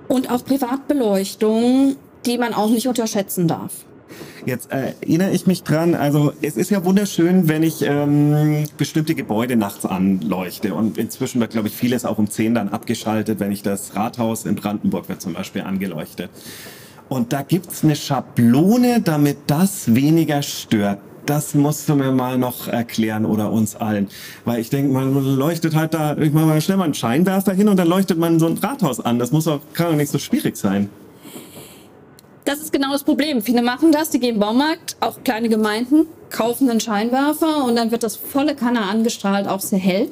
Und 0.07 0.31
auch 0.31 0.43
Privatbeleuchtung, 0.43 1.95
die 2.25 2.37
man 2.37 2.53
auch 2.53 2.69
nicht 2.69 2.87
unterschätzen 2.87 3.47
darf. 3.47 3.71
Jetzt 4.45 4.71
äh, 4.71 4.93
erinnere 5.01 5.31
ich 5.31 5.47
mich 5.47 5.63
dran, 5.63 5.95
also 5.95 6.33
es 6.41 6.57
ist 6.57 6.71
ja 6.71 6.83
wunderschön, 6.83 7.47
wenn 7.47 7.63
ich 7.63 7.81
ähm, 7.83 8.63
bestimmte 8.77 9.15
Gebäude 9.15 9.55
nachts 9.55 9.85
anleuchte. 9.85 10.73
Und 10.73 10.97
inzwischen 10.97 11.39
wird, 11.39 11.51
glaube 11.51 11.67
ich, 11.67 11.75
vieles 11.75 12.05
auch 12.05 12.17
um 12.17 12.29
10 12.29 12.55
dann 12.55 12.69
abgeschaltet, 12.69 13.39
wenn 13.39 13.51
ich 13.51 13.63
das 13.63 13.95
Rathaus 13.95 14.45
in 14.45 14.55
Brandenburg 14.55 15.09
wird 15.09 15.21
zum 15.21 15.33
Beispiel 15.33 15.61
angeleuchtet. 15.61 16.29
Und 17.09 17.33
da 17.33 17.41
gibt's 17.41 17.83
eine 17.83 17.95
Schablone, 17.95 19.01
damit 19.01 19.37
das 19.47 19.93
weniger 19.93 20.41
stört. 20.41 20.99
Das 21.25 21.53
musst 21.53 21.87
du 21.87 21.95
mir 21.95 22.11
mal 22.11 22.37
noch 22.37 22.67
erklären 22.67 23.25
oder 23.25 23.51
uns 23.51 23.75
allen. 23.75 24.07
Weil 24.45 24.59
ich 24.59 24.69
denke, 24.69 24.91
man 24.91 25.13
leuchtet 25.35 25.75
halt 25.75 25.93
da, 25.93 26.17
ich 26.17 26.31
mache 26.31 26.45
mal 26.45 26.61
schnell 26.61 26.77
mal 26.77 26.85
einen 26.85 26.93
Scheinwerfer 26.93 27.53
hin 27.53 27.67
und 27.67 27.77
dann 27.77 27.87
leuchtet 27.87 28.17
man 28.17 28.39
so 28.39 28.47
ein 28.47 28.57
Rathaus 28.57 28.99
an. 28.99 29.19
Das 29.19 29.31
muss 29.31 29.45
doch, 29.45 29.59
kann 29.73 29.91
doch 29.91 29.95
nicht 29.97 30.11
so 30.11 30.17
schwierig 30.17 30.57
sein. 30.57 30.89
Das 32.45 32.59
ist 32.59 32.73
genau 32.73 32.91
das 32.91 33.03
Problem. 33.03 33.41
Viele 33.41 33.61
machen 33.61 33.91
das, 33.91 34.09
die 34.09 34.19
gehen 34.19 34.35
im 34.35 34.39
Baumarkt, 34.39 34.95
auch 34.99 35.23
kleine 35.23 35.49
Gemeinden, 35.49 36.07
kaufen 36.29 36.69
einen 36.69 36.79
Scheinwerfer 36.79 37.65
und 37.65 37.75
dann 37.75 37.91
wird 37.91 38.03
das 38.03 38.15
volle 38.15 38.55
Kanne 38.55 38.81
angestrahlt, 38.81 39.47
auch 39.47 39.59
sehr 39.59 39.79
hell. 39.79 40.11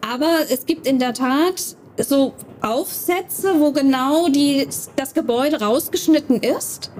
Aber 0.00 0.38
es 0.50 0.66
gibt 0.66 0.86
in 0.86 0.98
der 0.98 1.14
Tat 1.14 1.76
so 1.98 2.34
Aufsätze, 2.60 3.54
wo 3.58 3.72
genau 3.72 4.28
die, 4.28 4.68
das 4.96 5.14
Gebäude 5.14 5.60
rausgeschnitten 5.60 6.40
ist. 6.42 6.90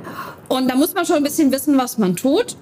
Und 0.49 0.71
da 0.71 0.77
muss 0.77 0.95
man 0.95 1.05
schon 1.05 1.17
ein 1.17 1.23
bisschen 1.25 1.53
wissen, 1.53 1.77
was 1.77 1.99
man 1.99 2.17
tut. 2.17 2.57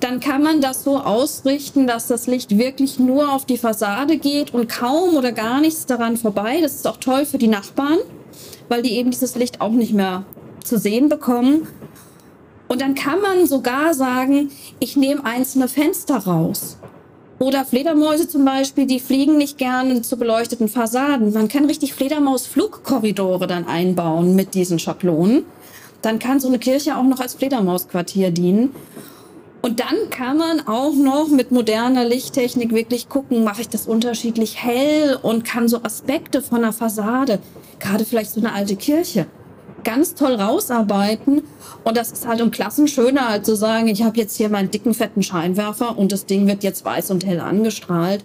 Dann 0.00 0.20
kann 0.20 0.42
man 0.42 0.60
das 0.60 0.82
so 0.82 0.98
ausrichten, 0.98 1.86
dass 1.86 2.08
das 2.08 2.26
Licht 2.26 2.58
wirklich 2.58 2.98
nur 2.98 3.32
auf 3.32 3.46
die 3.46 3.56
Fassade 3.56 4.18
geht 4.18 4.52
und 4.52 4.68
kaum 4.68 5.16
oder 5.16 5.32
gar 5.32 5.60
nichts 5.60 5.86
daran 5.86 6.16
vorbei. 6.16 6.60
Das 6.60 6.74
ist 6.74 6.86
auch 6.86 6.96
toll 6.96 7.24
für 7.24 7.38
die 7.38 7.48
Nachbarn, 7.48 7.98
weil 8.68 8.82
die 8.82 8.96
eben 8.96 9.12
dieses 9.12 9.36
Licht 9.36 9.60
auch 9.60 9.70
nicht 9.70 9.92
mehr 9.92 10.24
zu 10.64 10.78
sehen 10.78 11.08
bekommen. 11.08 11.66
Und 12.68 12.80
dann 12.80 12.94
kann 12.94 13.20
man 13.20 13.46
sogar 13.46 13.94
sagen, 13.94 14.50
ich 14.78 14.96
nehme 14.96 15.24
einzelne 15.24 15.68
Fenster 15.68 16.16
raus. 16.16 16.78
Oder 17.38 17.64
Fledermäuse 17.64 18.28
zum 18.28 18.44
Beispiel, 18.44 18.86
die 18.86 19.00
fliegen 19.00 19.36
nicht 19.36 19.58
gerne 19.58 20.00
zu 20.02 20.16
beleuchteten 20.16 20.68
Fassaden. 20.68 21.32
Man 21.32 21.48
kann 21.48 21.64
richtig 21.64 21.92
Fledermaus-Flugkorridore 21.92 23.46
dann 23.48 23.66
einbauen 23.66 24.36
mit 24.36 24.54
diesen 24.54 24.78
Schablonen. 24.78 25.44
Dann 26.02 26.18
kann 26.18 26.40
so 26.40 26.48
eine 26.48 26.58
Kirche 26.58 26.96
auch 26.96 27.02
noch 27.02 27.20
als 27.20 27.34
Fledermausquartier 27.34 28.30
dienen. 28.30 28.74
Und 29.60 29.80
dann 29.80 30.10
kann 30.10 30.38
man 30.38 30.66
auch 30.66 30.94
noch 30.94 31.28
mit 31.28 31.52
moderner 31.52 32.04
Lichttechnik 32.04 32.72
wirklich 32.72 33.08
gucken, 33.08 33.44
mache 33.44 33.60
ich 33.60 33.68
das 33.68 33.86
unterschiedlich 33.86 34.62
hell 34.62 35.18
und 35.20 35.44
kann 35.44 35.68
so 35.68 35.82
Aspekte 35.84 36.42
von 36.42 36.58
einer 36.58 36.72
Fassade, 36.72 37.38
gerade 37.78 38.04
vielleicht 38.04 38.32
so 38.32 38.40
eine 38.40 38.52
alte 38.52 38.74
Kirche, 38.74 39.26
ganz 39.84 40.14
toll 40.14 40.34
rausarbeiten. 40.34 41.42
Und 41.84 41.96
das 41.96 42.12
ist 42.12 42.26
halt 42.26 42.40
um 42.40 42.50
Klassen 42.50 42.88
schöner, 42.88 43.28
als 43.28 43.46
zu 43.46 43.56
sagen, 43.56 43.88
ich 43.88 44.02
habe 44.02 44.16
jetzt 44.18 44.36
hier 44.36 44.48
meinen 44.48 44.70
dicken, 44.70 44.94
fetten 44.94 45.22
Scheinwerfer 45.22 45.98
und 45.98 46.12
das 46.12 46.26
Ding 46.26 46.46
wird 46.46 46.62
jetzt 46.62 46.84
weiß 46.84 47.10
und 47.10 47.26
hell 47.26 47.40
angestrahlt, 47.40 48.24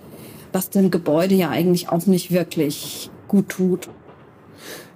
was 0.54 0.70
dem 0.70 0.92
Gebäude 0.92 1.36
ja 1.36 1.50
eigentlich 1.50 1.90
auch 1.90 2.06
nicht 2.06 2.32
wirklich 2.32 3.10
gut 3.28 3.50
tut. 3.50 3.90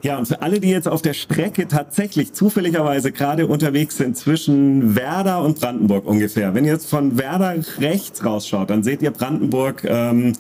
Ja, 0.04 0.18
und 0.18 0.28
für 0.28 0.42
alle, 0.42 0.60
die 0.60 0.70
jetzt 0.70 0.88
auf 0.88 1.04
der 1.04 1.14
Strecke 1.14 1.68
tatsächlich 1.68 2.34
zufälligerweise 2.34 3.12
gerade 3.12 3.46
unterwegs 3.46 3.98
sind 3.98 4.18
zwischen 4.18 4.96
Werder 4.96 5.44
und 5.44 5.60
Brandenburg 5.60 6.08
ungefähr. 6.08 6.56
Wenn 6.56 6.66
ihr 6.66 6.72
jetzt 6.74 6.90
von 6.90 7.20
Werder 7.20 7.56
rechts 7.78 8.26
rausschaut, 8.26 8.72
dann 8.72 8.82
seht 8.82 9.04
ihr 9.04 9.12
Brandenburg 9.12 9.84
ähm, 9.84 10.34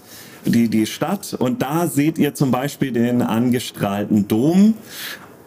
die, 0.45 0.67
die 0.67 0.87
Stadt 0.87 1.35
und 1.37 1.61
da 1.61 1.85
seht 1.87 2.17
ihr 2.17 2.33
zum 2.33 2.49
Beispiel 2.49 2.91
den 2.91 3.21
angestrahlten 3.21 4.27
Dom. 4.27 4.73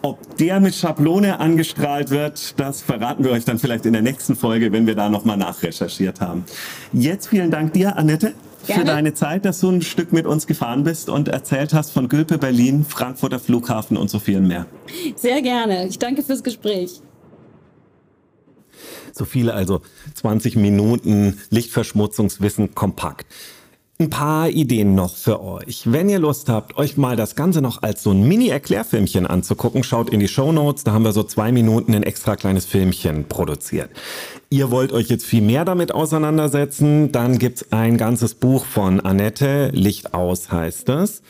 Ob 0.05 0.37
der 0.37 0.59
mit 0.59 0.75
Schablone 0.75 1.39
angestrahlt 1.39 2.11
wird, 2.11 2.59
das 2.59 2.83
verraten 2.83 3.23
wir 3.23 3.31
euch 3.31 3.43
dann 3.43 3.57
vielleicht 3.57 3.87
in 3.87 3.93
der 3.93 4.03
nächsten 4.03 4.35
Folge, 4.35 4.71
wenn 4.71 4.85
wir 4.85 4.93
da 4.93 5.09
nochmal 5.09 5.35
nachrecherchiert 5.35 6.21
haben. 6.21 6.45
Jetzt 6.93 7.29
vielen 7.29 7.49
Dank 7.49 7.73
dir, 7.73 7.97
Annette, 7.97 8.35
Gerne. 8.67 8.81
für 8.81 8.85
deine 8.85 9.15
Zeit, 9.15 9.45
dass 9.45 9.61
du 9.61 9.71
ein 9.71 9.81
Stück 9.81 10.13
mit 10.13 10.27
uns 10.27 10.45
gefahren 10.45 10.83
bist 10.83 11.09
und 11.09 11.27
erzählt 11.29 11.73
hast 11.73 11.89
von 11.89 12.07
Gülpe, 12.07 12.37
Berlin, 12.37 12.85
Frankfurter 12.87 13.39
Flughafen 13.39 13.97
und 13.97 14.11
so 14.11 14.19
viel 14.19 14.41
mehr. 14.41 14.67
Sehr 15.15 15.41
gerne. 15.41 15.87
Ich 15.87 15.97
danke 15.97 16.21
fürs 16.21 16.43
Gespräch. 16.43 17.01
So 19.11 19.25
viele 19.25 19.55
also 19.55 19.81
20 20.13 20.55
Minuten 20.55 21.39
Lichtverschmutzungswissen 21.49 22.75
kompakt. 22.75 23.25
Ein 23.97 24.09
paar 24.09 24.49
Ideen 24.49 24.93
noch 24.93 25.15
für 25.15 25.41
euch. 25.41 25.89
Wenn 25.89 26.09
ihr 26.09 26.19
Lust 26.19 26.49
habt, 26.49 26.77
euch 26.77 26.97
mal 26.97 27.15
das 27.15 27.37
Ganze 27.37 27.61
noch 27.61 27.81
als 27.81 28.03
so 28.03 28.11
ein 28.11 28.27
Mini-Erklärfilmchen 28.27 29.25
anzugucken, 29.25 29.83
schaut 29.83 30.09
in 30.09 30.19
die 30.19 30.27
Show 30.27 30.51
Notes. 30.51 30.83
Da 30.83 30.91
haben 30.91 31.05
wir 31.05 31.13
so 31.13 31.23
zwei 31.23 31.53
Minuten 31.53 31.95
ein 31.95 32.03
extra 32.03 32.35
kleines 32.35 32.65
Filmchen 32.65 33.23
produziert. 33.29 33.89
Ihr 34.49 34.69
wollt 34.69 34.91
euch 34.91 35.07
jetzt 35.07 35.25
viel 35.25 35.41
mehr 35.41 35.63
damit 35.63 35.93
auseinandersetzen, 35.93 37.13
dann 37.13 37.39
gibt's 37.39 37.71
ein 37.71 37.97
ganzes 37.97 38.33
Buch 38.33 38.65
von 38.65 38.99
Annette, 38.99 39.69
Licht 39.71 40.13
aus 40.13 40.51
heißt 40.51 40.89
es. 40.89 41.21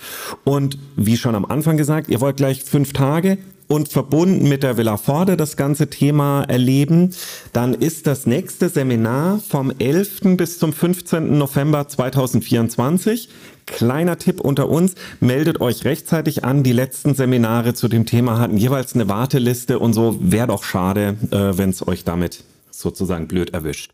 Und 0.44 0.80
wie 0.96 1.18
schon 1.18 1.36
am 1.36 1.46
Anfang 1.46 1.78
gesagt, 1.78 2.10
ihr 2.10 2.20
wollt 2.20 2.38
gleich 2.38 2.64
fünf 2.64 2.94
Tage 2.94 3.38
und 3.68 3.90
verbunden 3.90 4.48
mit 4.48 4.64
der 4.64 4.78
Villa 4.78 4.98
Forde 4.98 5.38
das 5.38 5.58
ganze 5.58 5.90
Thema 5.90 6.44
erleben, 6.44 7.14
dann 7.54 7.74
ist 7.74 8.08
das 8.08 8.26
nächste 8.26 8.70
Seminar 8.70 9.40
vom 9.40 9.72
11. 9.78 10.38
bis 10.38 10.60
zum 10.60 10.74
15. 10.74 11.38
November 11.38 11.88
2024. 11.88 13.30
Kleiner 13.66 14.20
Tipp 14.20 14.40
unter 14.40 14.70
uns, 14.70 14.94
meldet 15.20 15.60
euch 15.60 15.86
rechtzeitig 15.86 16.44
an. 16.44 16.62
Die 16.62 16.72
letzten 16.72 17.16
Seminare 17.16 17.74
zu 17.74 17.88
dem 17.88 18.06
Thema 18.06 18.38
hatten 18.38 18.58
jeweils 18.58 18.94
eine 18.94 19.10
Warteliste 19.10 19.80
und 19.80 19.94
so. 19.94 20.18
Wäre 20.22 20.48
doch 20.48 20.64
schade, 20.64 21.18
äh, 21.32 21.58
wenn 21.58 21.72
es 21.72 21.88
euch 21.88 22.04
damit 22.04 22.44
sozusagen 22.70 23.28
blöd 23.28 23.54
erwischt. 23.54 23.92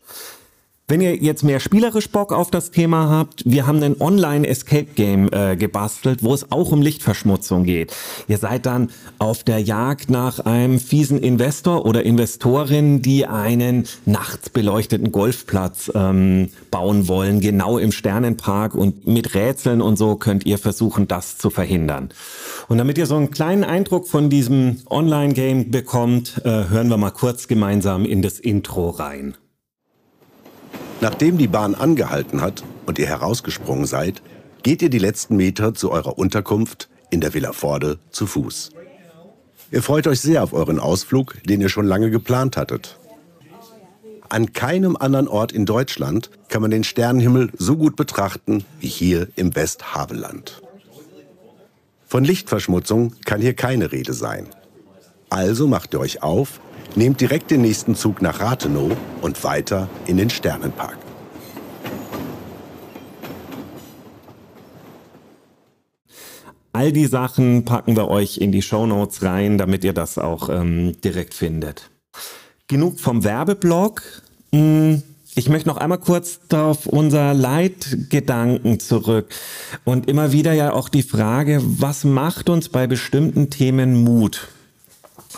Wenn 0.88 1.00
ihr 1.00 1.16
jetzt 1.16 1.42
mehr 1.42 1.58
spielerisch 1.58 2.10
Bock 2.10 2.32
auf 2.32 2.50
das 2.50 2.70
Thema 2.70 3.08
habt, 3.08 3.44
wir 3.46 3.66
haben 3.66 3.82
ein 3.82 3.98
Online-Escape-Game 3.98 5.30
äh, 5.32 5.56
gebastelt, 5.56 6.22
wo 6.22 6.34
es 6.34 6.50
auch 6.50 6.70
um 6.70 6.82
Lichtverschmutzung 6.82 7.64
geht. 7.64 7.94
Ihr 8.28 8.36
seid 8.36 8.66
dann 8.66 8.90
auf 9.18 9.42
der 9.44 9.58
Jagd 9.60 10.10
nach 10.10 10.40
einem 10.40 10.78
fiesen 10.78 11.18
Investor 11.18 11.86
oder 11.86 12.02
Investorin, 12.02 13.00
die 13.00 13.26
einen 13.26 13.86
nachts 14.04 14.50
beleuchteten 14.50 15.12
Golfplatz 15.12 15.90
ähm, 15.94 16.50
bauen 16.70 17.08
wollen, 17.08 17.40
genau 17.40 17.78
im 17.78 17.92
Sternenpark 17.92 18.74
und 18.74 19.06
mit 19.06 19.34
Rätseln 19.34 19.80
und 19.80 19.96
so 19.96 20.16
könnt 20.16 20.44
ihr 20.44 20.58
versuchen, 20.58 21.08
das 21.08 21.38
zu 21.38 21.48
verhindern. 21.48 22.10
Und 22.68 22.76
damit 22.78 22.98
ihr 22.98 23.06
so 23.06 23.16
einen 23.16 23.30
kleinen 23.30 23.64
Eindruck 23.64 24.08
von 24.08 24.28
diesem 24.28 24.82
Online-Game 24.90 25.70
bekommt, 25.70 26.42
äh, 26.44 26.68
hören 26.68 26.88
wir 26.88 26.98
mal 26.98 27.12
kurz 27.12 27.48
gemeinsam 27.48 28.04
in 28.04 28.20
das 28.20 28.40
Intro 28.40 28.90
rein. 28.90 29.36
Nachdem 31.02 31.36
die 31.36 31.48
Bahn 31.48 31.74
angehalten 31.74 32.40
hat 32.42 32.62
und 32.86 32.96
ihr 33.00 33.08
herausgesprungen 33.08 33.86
seid, 33.86 34.22
geht 34.62 34.82
ihr 34.82 34.88
die 34.88 35.00
letzten 35.00 35.34
Meter 35.34 35.74
zu 35.74 35.90
eurer 35.90 36.16
Unterkunft 36.16 36.88
in 37.10 37.20
der 37.20 37.34
Villa 37.34 37.52
Forde 37.52 37.98
zu 38.12 38.28
Fuß. 38.28 38.70
Ihr 39.72 39.82
freut 39.82 40.06
euch 40.06 40.20
sehr 40.20 40.44
auf 40.44 40.52
euren 40.52 40.78
Ausflug, 40.78 41.42
den 41.42 41.60
ihr 41.60 41.70
schon 41.70 41.86
lange 41.88 42.10
geplant 42.10 42.56
hattet. 42.56 43.00
An 44.28 44.52
keinem 44.52 44.96
anderen 44.96 45.26
Ort 45.26 45.50
in 45.50 45.66
Deutschland 45.66 46.30
kann 46.48 46.62
man 46.62 46.70
den 46.70 46.84
Sternenhimmel 46.84 47.50
so 47.58 47.76
gut 47.76 47.96
betrachten 47.96 48.64
wie 48.78 48.86
hier 48.86 49.26
im 49.34 49.56
Westhaveland. 49.56 50.62
Von 52.06 52.22
Lichtverschmutzung 52.22 53.14
kann 53.24 53.40
hier 53.40 53.54
keine 53.54 53.90
Rede 53.90 54.12
sein. 54.12 54.46
Also 55.30 55.66
macht 55.66 55.94
ihr 55.94 56.00
euch 56.00 56.22
auf 56.22 56.60
Nehmt 56.94 57.20
direkt 57.20 57.50
den 57.50 57.62
nächsten 57.62 57.94
Zug 57.94 58.20
nach 58.20 58.40
Rathenow 58.40 58.92
und 59.22 59.42
weiter 59.44 59.88
in 60.06 60.18
den 60.18 60.28
Sternenpark. 60.28 60.98
All 66.74 66.92
die 66.92 67.06
Sachen 67.06 67.64
packen 67.64 67.96
wir 67.96 68.08
euch 68.08 68.38
in 68.38 68.52
die 68.52 68.62
Show 68.62 68.86
Notes 68.86 69.22
rein, 69.22 69.58
damit 69.58 69.84
ihr 69.84 69.92
das 69.92 70.18
auch 70.18 70.48
ähm, 70.48 71.00
direkt 71.02 71.34
findet. 71.34 71.90
Genug 72.66 72.98
vom 72.98 73.24
Werbeblock. 73.24 74.02
Hm, 74.54 75.02
ich 75.34 75.48
möchte 75.48 75.68
noch 75.68 75.78
einmal 75.78 75.98
kurz 75.98 76.40
auf 76.52 76.86
unser 76.86 77.32
Leitgedanken 77.32 78.80
zurück 78.80 79.34
und 79.84 80.08
immer 80.08 80.32
wieder 80.32 80.52
ja 80.52 80.72
auch 80.72 80.90
die 80.90 81.02
Frage, 81.02 81.60
was 81.62 82.04
macht 82.04 82.50
uns 82.50 82.68
bei 82.68 82.86
bestimmten 82.86 83.48
Themen 83.48 84.02
Mut? 84.04 84.48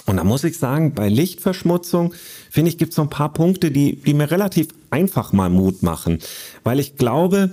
Und 0.07 0.19
da 0.19 0.25
muss 0.25 0.45
ich 0.45 0.59
sagen, 0.59 0.93
bei 0.93 1.09
Lichtverschmutzung, 1.09 2.13
finde 2.51 2.69
ich, 2.69 2.79
gibt 2.79 2.91
es 2.91 2.97
so 2.97 3.03
ein 3.03 3.11
paar 3.11 3.33
Punkte, 3.33 3.71
die, 3.71 3.97
die 3.97 4.13
mir 4.13 4.31
relativ 4.31 4.69
einfach 4.91 5.33
mal 5.33 5.49
Mut 5.49 5.83
machen. 5.83 6.19
Weil 6.63 6.79
ich 6.79 6.97
glaube, 6.97 7.51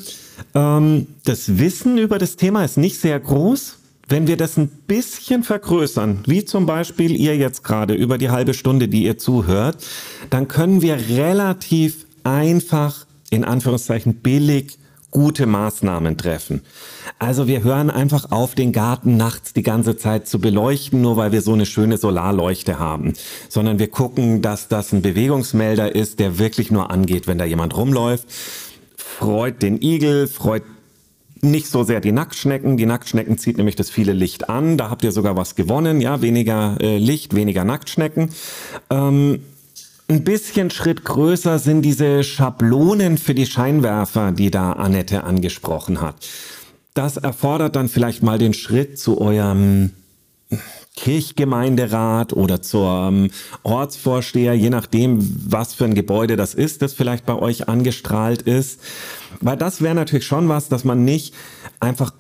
ähm, 0.54 1.08
das 1.24 1.60
Wissen 1.60 1.98
über 1.98 2.18
das 2.18 2.36
Thema 2.36 2.66
ist 2.66 2.78
nicht 2.78 3.00
sehr 3.00 3.20
groß. 3.20 3.78
Wenn 4.08 4.28
wir 4.28 4.36
das 4.36 4.58
ein 4.58 4.68
bisschen 4.68 5.44
vergrößern, 5.44 6.24
wie 6.26 6.44
zum 6.44 6.66
Beispiel 6.66 7.16
ihr 7.16 7.38
jetzt 7.38 7.64
gerade 7.64 7.94
über 7.94 8.18
die 8.18 8.30
halbe 8.30 8.54
Stunde, 8.54 8.90
die 8.90 9.04
ihr 9.06 9.18
zuhört, 9.18 9.78
dann 10.30 10.50
können 10.50 10.82
wir 10.82 10.98
relativ 11.10 12.06
einfach, 12.26 13.06
in 13.30 13.46
Anführungszeichen 13.46 14.16
billig, 14.16 14.78
gute 15.12 15.46
Maßnahmen 15.46 16.18
treffen. 16.18 16.62
Also 17.20 17.48
wir 17.48 17.64
hören 17.64 17.90
einfach 17.90 18.32
auf, 18.32 18.56
den 18.56 18.72
Garten 18.72 19.18
nachts 19.18 19.54
die 19.54 19.64
ganze 19.64 19.98
Zeit 19.98 20.28
zu 20.28 20.40
beleuchten, 20.40 21.02
nur 21.02 21.18
weil 21.18 21.32
wir 21.32 21.42
so 21.42 21.54
eine 21.54 21.66
schöne 21.66 21.98
Solarleuchte 21.98 22.80
haben, 22.80 23.14
sondern 23.50 23.78
wir 23.78 23.90
gucken, 23.90 24.42
dass 24.42 24.70
das 24.70 24.94
ein 24.94 25.02
Bewegungsmelder 25.02 25.94
ist, 25.94 26.20
der 26.20 26.40
wirklich 26.40 26.72
nur 26.72 26.90
angeht, 26.90 27.28
wenn 27.28 27.38
da 27.38 27.46
jemand 27.46 27.76
rumläuft. 27.76 28.26
Freut 28.96 29.62
den 29.62 29.82
Igel, 29.82 30.28
freut 30.28 30.64
nicht 31.44 31.68
so 31.68 31.84
sehr 31.84 32.00
die 32.00 32.12
Nacktschnecken. 32.12 32.78
Die 32.78 32.86
Nacktschnecken 32.86 33.38
zieht 33.38 33.58
nämlich 33.58 33.76
das 33.76 33.90
viele 33.90 34.14
Licht 34.14 34.50
an. 34.50 34.78
Da 34.78 34.90
habt 34.90 35.04
ihr 35.04 35.12
sogar 35.12 35.36
was 35.36 35.56
gewonnen. 35.56 36.02
Ja, 36.02 36.22
weniger 36.22 36.78
äh, 36.80 36.98
Licht, 36.98 37.36
weniger 37.36 37.64
Nacktschnecken. 37.64 38.30
Ähm, 38.90 39.40
ein 40.12 40.24
bisschen 40.24 40.70
Schritt 40.70 41.06
größer 41.06 41.58
sind 41.58 41.84
diese 41.84 42.24
Schablonen 42.24 43.18
für 43.18 43.34
die 43.34 43.46
Scheinwerfer, 43.46 44.34
die 44.34 44.52
da 44.52 44.74
Annette 44.74 45.24
angesprochen 45.24 46.02
hat. 46.02 46.16
Das 46.94 47.16
erfordert 47.16 47.78
dann 47.78 47.88
vielleicht 47.88 48.22
mal 48.22 48.38
den 48.38 48.54
Schritt 48.54 49.00
zu 49.00 49.22
eurem 49.22 49.92
Kirchgemeinderat 50.98 52.34
oder 52.34 52.62
zum 52.62 53.30
Ortsvorsteher, 53.64 54.54
je 54.54 54.70
nachdem, 54.70 55.20
was 55.50 55.74
für 55.74 55.86
ein 55.86 55.96
Gebäude 55.96 56.36
das 56.36 56.54
ist, 56.54 56.82
das 56.82 56.94
vielleicht 56.94 57.26
bei 57.26 57.36
euch 57.36 57.70
angestrahlt 57.70 58.42
ist. 58.42 58.82
Weil 59.40 59.56
das 59.56 59.82
wäre 59.82 59.96
natürlich 59.96 60.28
schon 60.28 60.50
was, 60.50 60.68
dass 60.68 60.84
man 60.84 61.06
nicht 61.06 61.34
einfach 61.80 62.12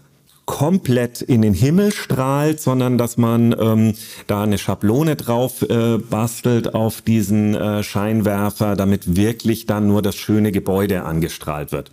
komplett 0.52 1.22
in 1.22 1.42
den 1.42 1.54
Himmel 1.54 1.94
strahlt, 1.94 2.60
sondern 2.60 2.98
dass 2.98 3.16
man 3.16 3.56
ähm, 3.58 3.94
da 4.28 4.44
eine 4.44 4.58
Schablone 4.58 5.16
drauf 5.16 5.62
äh, 5.62 5.98
bastelt 5.98 6.76
auf 6.76 7.02
diesen 7.02 7.56
äh, 7.56 7.84
Scheinwerfer, 7.84 8.76
damit 8.76 9.16
wirklich 9.16 9.66
dann 9.66 9.88
nur 9.88 10.02
das 10.02 10.18
schöne 10.18 10.52
Gebäude 10.52 11.04
angestrahlt 11.04 11.72
wird. 11.72 11.92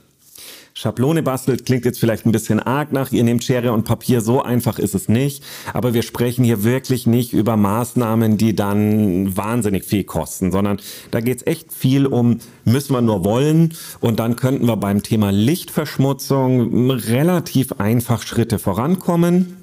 Schablone 0.81 1.25
bastelt 1.25 1.67
klingt 1.67 1.85
jetzt 1.85 1.99
vielleicht 1.99 2.25
ein 2.25 2.31
bisschen 2.31 2.61
arg 2.61 2.93
nach, 2.93 3.11
ihr 3.11 3.25
nehmt 3.25 3.43
Schere 3.43 3.73
und 3.73 3.83
Papier, 3.83 4.21
so 4.21 4.43
einfach 4.43 4.79
ist 4.79 4.95
es 4.95 5.09
nicht. 5.09 5.43
Aber 5.75 5.93
wir 5.93 6.03
sprechen 6.03 6.45
hier 6.45 6.63
wirklich 6.63 7.05
nicht 7.05 7.33
über 7.33 7.57
Maßnahmen, 7.57 8.37
die 8.37 8.55
dann 8.55 9.37
wahnsinnig 9.37 9.85
viel 9.85 10.05
kosten, 10.05 10.53
sondern 10.53 10.79
da 11.11 11.19
geht 11.19 11.39
es 11.39 11.47
echt 11.49 11.73
viel 11.73 12.07
um, 12.07 12.39
müssen 12.65 12.93
wir 12.93 13.01
nur 13.01 13.25
wollen. 13.25 13.75
Und 13.99 14.21
dann 14.21 14.37
könnten 14.37 14.69
wir 14.69 14.77
beim 14.77 15.03
Thema 15.03 15.33
Lichtverschmutzung 15.33 16.93
relativ 16.93 17.73
einfach 17.79 18.23
Schritte 18.23 18.61
vorankommen. 18.61 19.58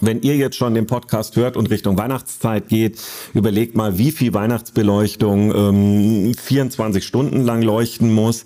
Wenn 0.00 0.22
ihr 0.22 0.36
jetzt 0.36 0.56
schon 0.56 0.74
den 0.74 0.86
Podcast 0.86 1.36
hört 1.36 1.56
und 1.56 1.70
Richtung 1.70 1.96
Weihnachtszeit 1.96 2.68
geht, 2.68 3.00
überlegt 3.32 3.76
mal, 3.76 3.96
wie 3.96 4.10
viel 4.10 4.34
Weihnachtsbeleuchtung 4.34 5.54
ähm, 5.54 6.34
24 6.34 7.04
Stunden 7.04 7.42
lang 7.42 7.62
leuchten 7.62 8.12
muss. 8.12 8.44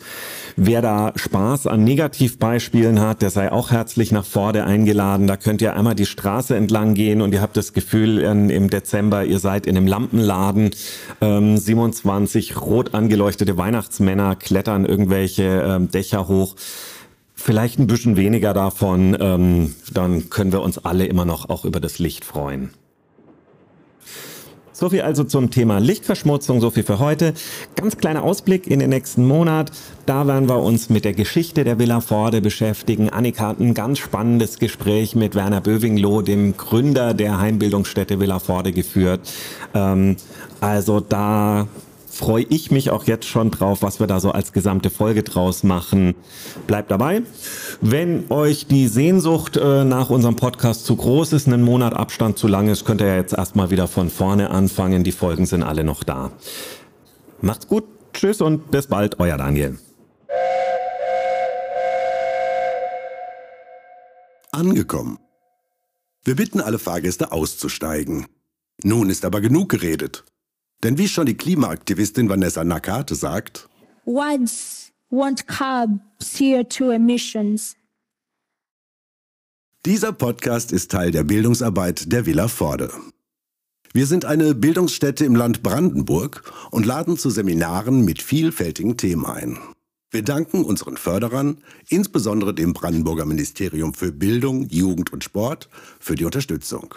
Wer 0.57 0.83
da 0.83 1.13
Spaß 1.17 1.67
an 1.67 1.85
Negativbeispielen 1.85 3.01
hat, 3.01 3.23
der 3.23 3.31
sei 3.31 3.51
auch 3.51 3.71
herzlich 3.71 4.13
nach 4.13 4.27
vorne 4.27 4.65
eingeladen. 4.65 5.27
Da 5.27 5.39
könnt 5.39 5.63
ihr 5.63 5.75
einmal 5.75 5.95
die 5.95 6.05
Straße 6.05 6.55
entlang 6.55 6.93
gehen 6.93 7.23
und 7.23 7.33
ihr 7.33 7.41
habt 7.41 7.57
das 7.57 7.73
Gefühl 7.73 8.19
in, 8.19 8.51
im 8.51 8.69
Dezember, 8.69 9.25
ihr 9.25 9.39
seid 9.39 9.67
in 9.67 9.77
einem 9.77 9.87
Lampenladen. 9.87 10.71
Ähm, 11.23 11.57
27 11.57 12.61
rot 12.61 12.93
angeleuchtete 12.93 13.57
Weihnachtsmänner 13.57 14.37
klettern 14.37 14.85
irgendwelche 14.85 15.65
ähm, 15.67 15.91
Dächer 15.91 16.29
hoch 16.29 16.57
vielleicht 17.39 17.79
ein 17.79 17.87
bisschen 17.87 18.17
weniger 18.17 18.53
davon, 18.53 19.17
ähm, 19.19 19.75
dann 19.93 20.29
können 20.29 20.53
wir 20.53 20.61
uns 20.61 20.79
alle 20.79 21.07
immer 21.07 21.25
noch 21.25 21.49
auch 21.49 21.65
über 21.65 21.81
das 21.81 21.99
Licht 21.99 22.25
freuen. 22.25 22.71
So 24.73 24.91
viel 24.91 25.01
also 25.01 25.25
zum 25.25 25.51
Thema 25.51 25.79
Lichtverschmutzung, 25.79 26.61
so 26.61 26.71
viel 26.71 26.85
für 26.85 27.01
heute. 27.01 27.35
Ganz 27.75 27.97
kleiner 27.97 28.23
Ausblick 28.23 28.69
in 28.69 28.79
den 28.79 28.91
nächsten 28.91 29.27
Monat. 29.27 29.73
Da 30.07 30.27
werden 30.29 30.49
wir 30.49 30.59
uns 30.59 30.89
mit 30.89 31.05
der 31.05 31.15
Geschichte 31.15 31.65
der 31.65 31.81
Villa 31.81 32.01
Forde 32.01 32.41
beschäftigen. 32.41 33.11
Annika 33.11 33.49
hat 33.49 33.59
ein 33.59 33.75
ganz 33.75 33.99
spannendes 33.99 34.61
Gespräch 34.61 35.17
mit 35.17 35.35
Werner 35.35 35.61
Bövingloh, 35.61 36.23
dem 36.23 36.57
Gründer 36.57 37.13
der 37.13 37.41
Heimbildungsstätte 37.41 38.21
Villa 38.21 38.39
Forde, 38.39 38.71
geführt. 38.71 39.21
Ähm, 39.75 40.15
also 40.61 41.01
da 41.01 41.67
freue 42.19 42.45
ich 42.49 42.71
mich 42.71 42.91
auch 42.91 43.05
jetzt 43.05 43.27
schon 43.27 43.51
drauf, 43.51 43.83
was 43.83 44.01
wir 44.01 44.07
da 44.07 44.19
so 44.21 44.33
als 44.33 44.53
gesamte 44.53 44.91
Folge 44.91 45.23
draus 45.23 45.63
machen. 45.63 46.15
Bleibt 46.67 46.91
dabei. 46.91 47.23
Wenn 47.81 48.31
euch 48.31 48.67
die 48.67 48.89
Sehnsucht 48.89 49.57
äh, 49.57 49.85
nach 49.85 50.11
unserem 50.11 50.37
Podcast 50.37 50.85
zu 50.85 50.97
groß 50.97 51.33
ist, 51.33 51.47
einen 51.47 51.63
Monat 51.63 51.95
Abstand 51.95 52.37
zu 52.37 52.49
lang 52.49 52.69
ist, 52.69 52.85
könnt 52.85 53.01
ihr 53.01 53.07
ja 53.07 53.17
jetzt 53.17 53.35
erstmal 53.35 53.71
wieder 53.71 53.87
von 53.87 54.11
vorne 54.11 54.51
anfangen. 54.51 55.05
Die 55.05 55.13
Folgen 55.13 55.47
sind 55.47 55.63
alle 55.63 55.85
noch 55.85 56.03
da. 56.03 56.33
Macht's 57.41 57.69
gut, 57.69 57.85
tschüss 58.13 58.41
und 58.41 58.71
bis 58.73 58.89
bald, 58.89 59.21
euer 59.21 59.39
Daniel. 59.39 59.79
Angekommen. 64.51 65.19
Wir 66.25 66.35
bitten 66.35 66.61
alle 66.61 66.81
Fahrgäste 66.81 67.31
auszusteigen. 67.31 68.27
Nun 68.83 69.09
ist 69.09 69.25
aber 69.25 69.41
genug 69.41 69.69
geredet. 69.69 70.25
Denn 70.83 70.99
wie 70.99 71.09
schon 71.09 71.27
die 71.27 71.37
Klimaaktivistin 71.37 72.29
Vanessa 72.29 72.65
Nakate 72.65 73.15
sagt, 73.15 73.69
Words 74.05 74.93
won't 75.11 75.47
curb 75.47 76.01
CO2 76.21 76.95
emissions. 76.95 77.75
dieser 79.87 80.13
Podcast 80.13 80.71
ist 80.73 80.91
Teil 80.91 81.13
der 81.13 81.25
Bildungsarbeit 81.25 82.13
der 82.13 82.27
Villa 82.27 82.49
Forde. 82.49 82.93
Wir 83.95 84.07
sind 84.07 84.27
eine 84.27 84.55
Bildungsstätte 84.55 85.25
im 85.25 85.35
Land 85.35 85.63
Brandenburg 85.63 86.53
und 86.71 86.85
laden 86.85 87.17
zu 87.17 87.31
Seminaren 87.31 88.05
mit 88.05 88.21
vielfältigen 88.21 88.99
Themen 88.99 89.25
ein. 89.25 89.59
Wir 90.11 90.23
danken 90.23 90.65
unseren 90.65 90.97
Förderern, 90.97 91.59
insbesondere 91.89 92.55
dem 92.55 92.75
Brandenburger 92.75 93.25
Ministerium 93.25 93.95
für 93.95 94.13
Bildung, 94.13 94.69
Jugend 94.69 95.13
und 95.13 95.25
Sport, 95.25 95.69
für 96.01 96.17
die 96.17 96.25
Unterstützung. 96.25 96.95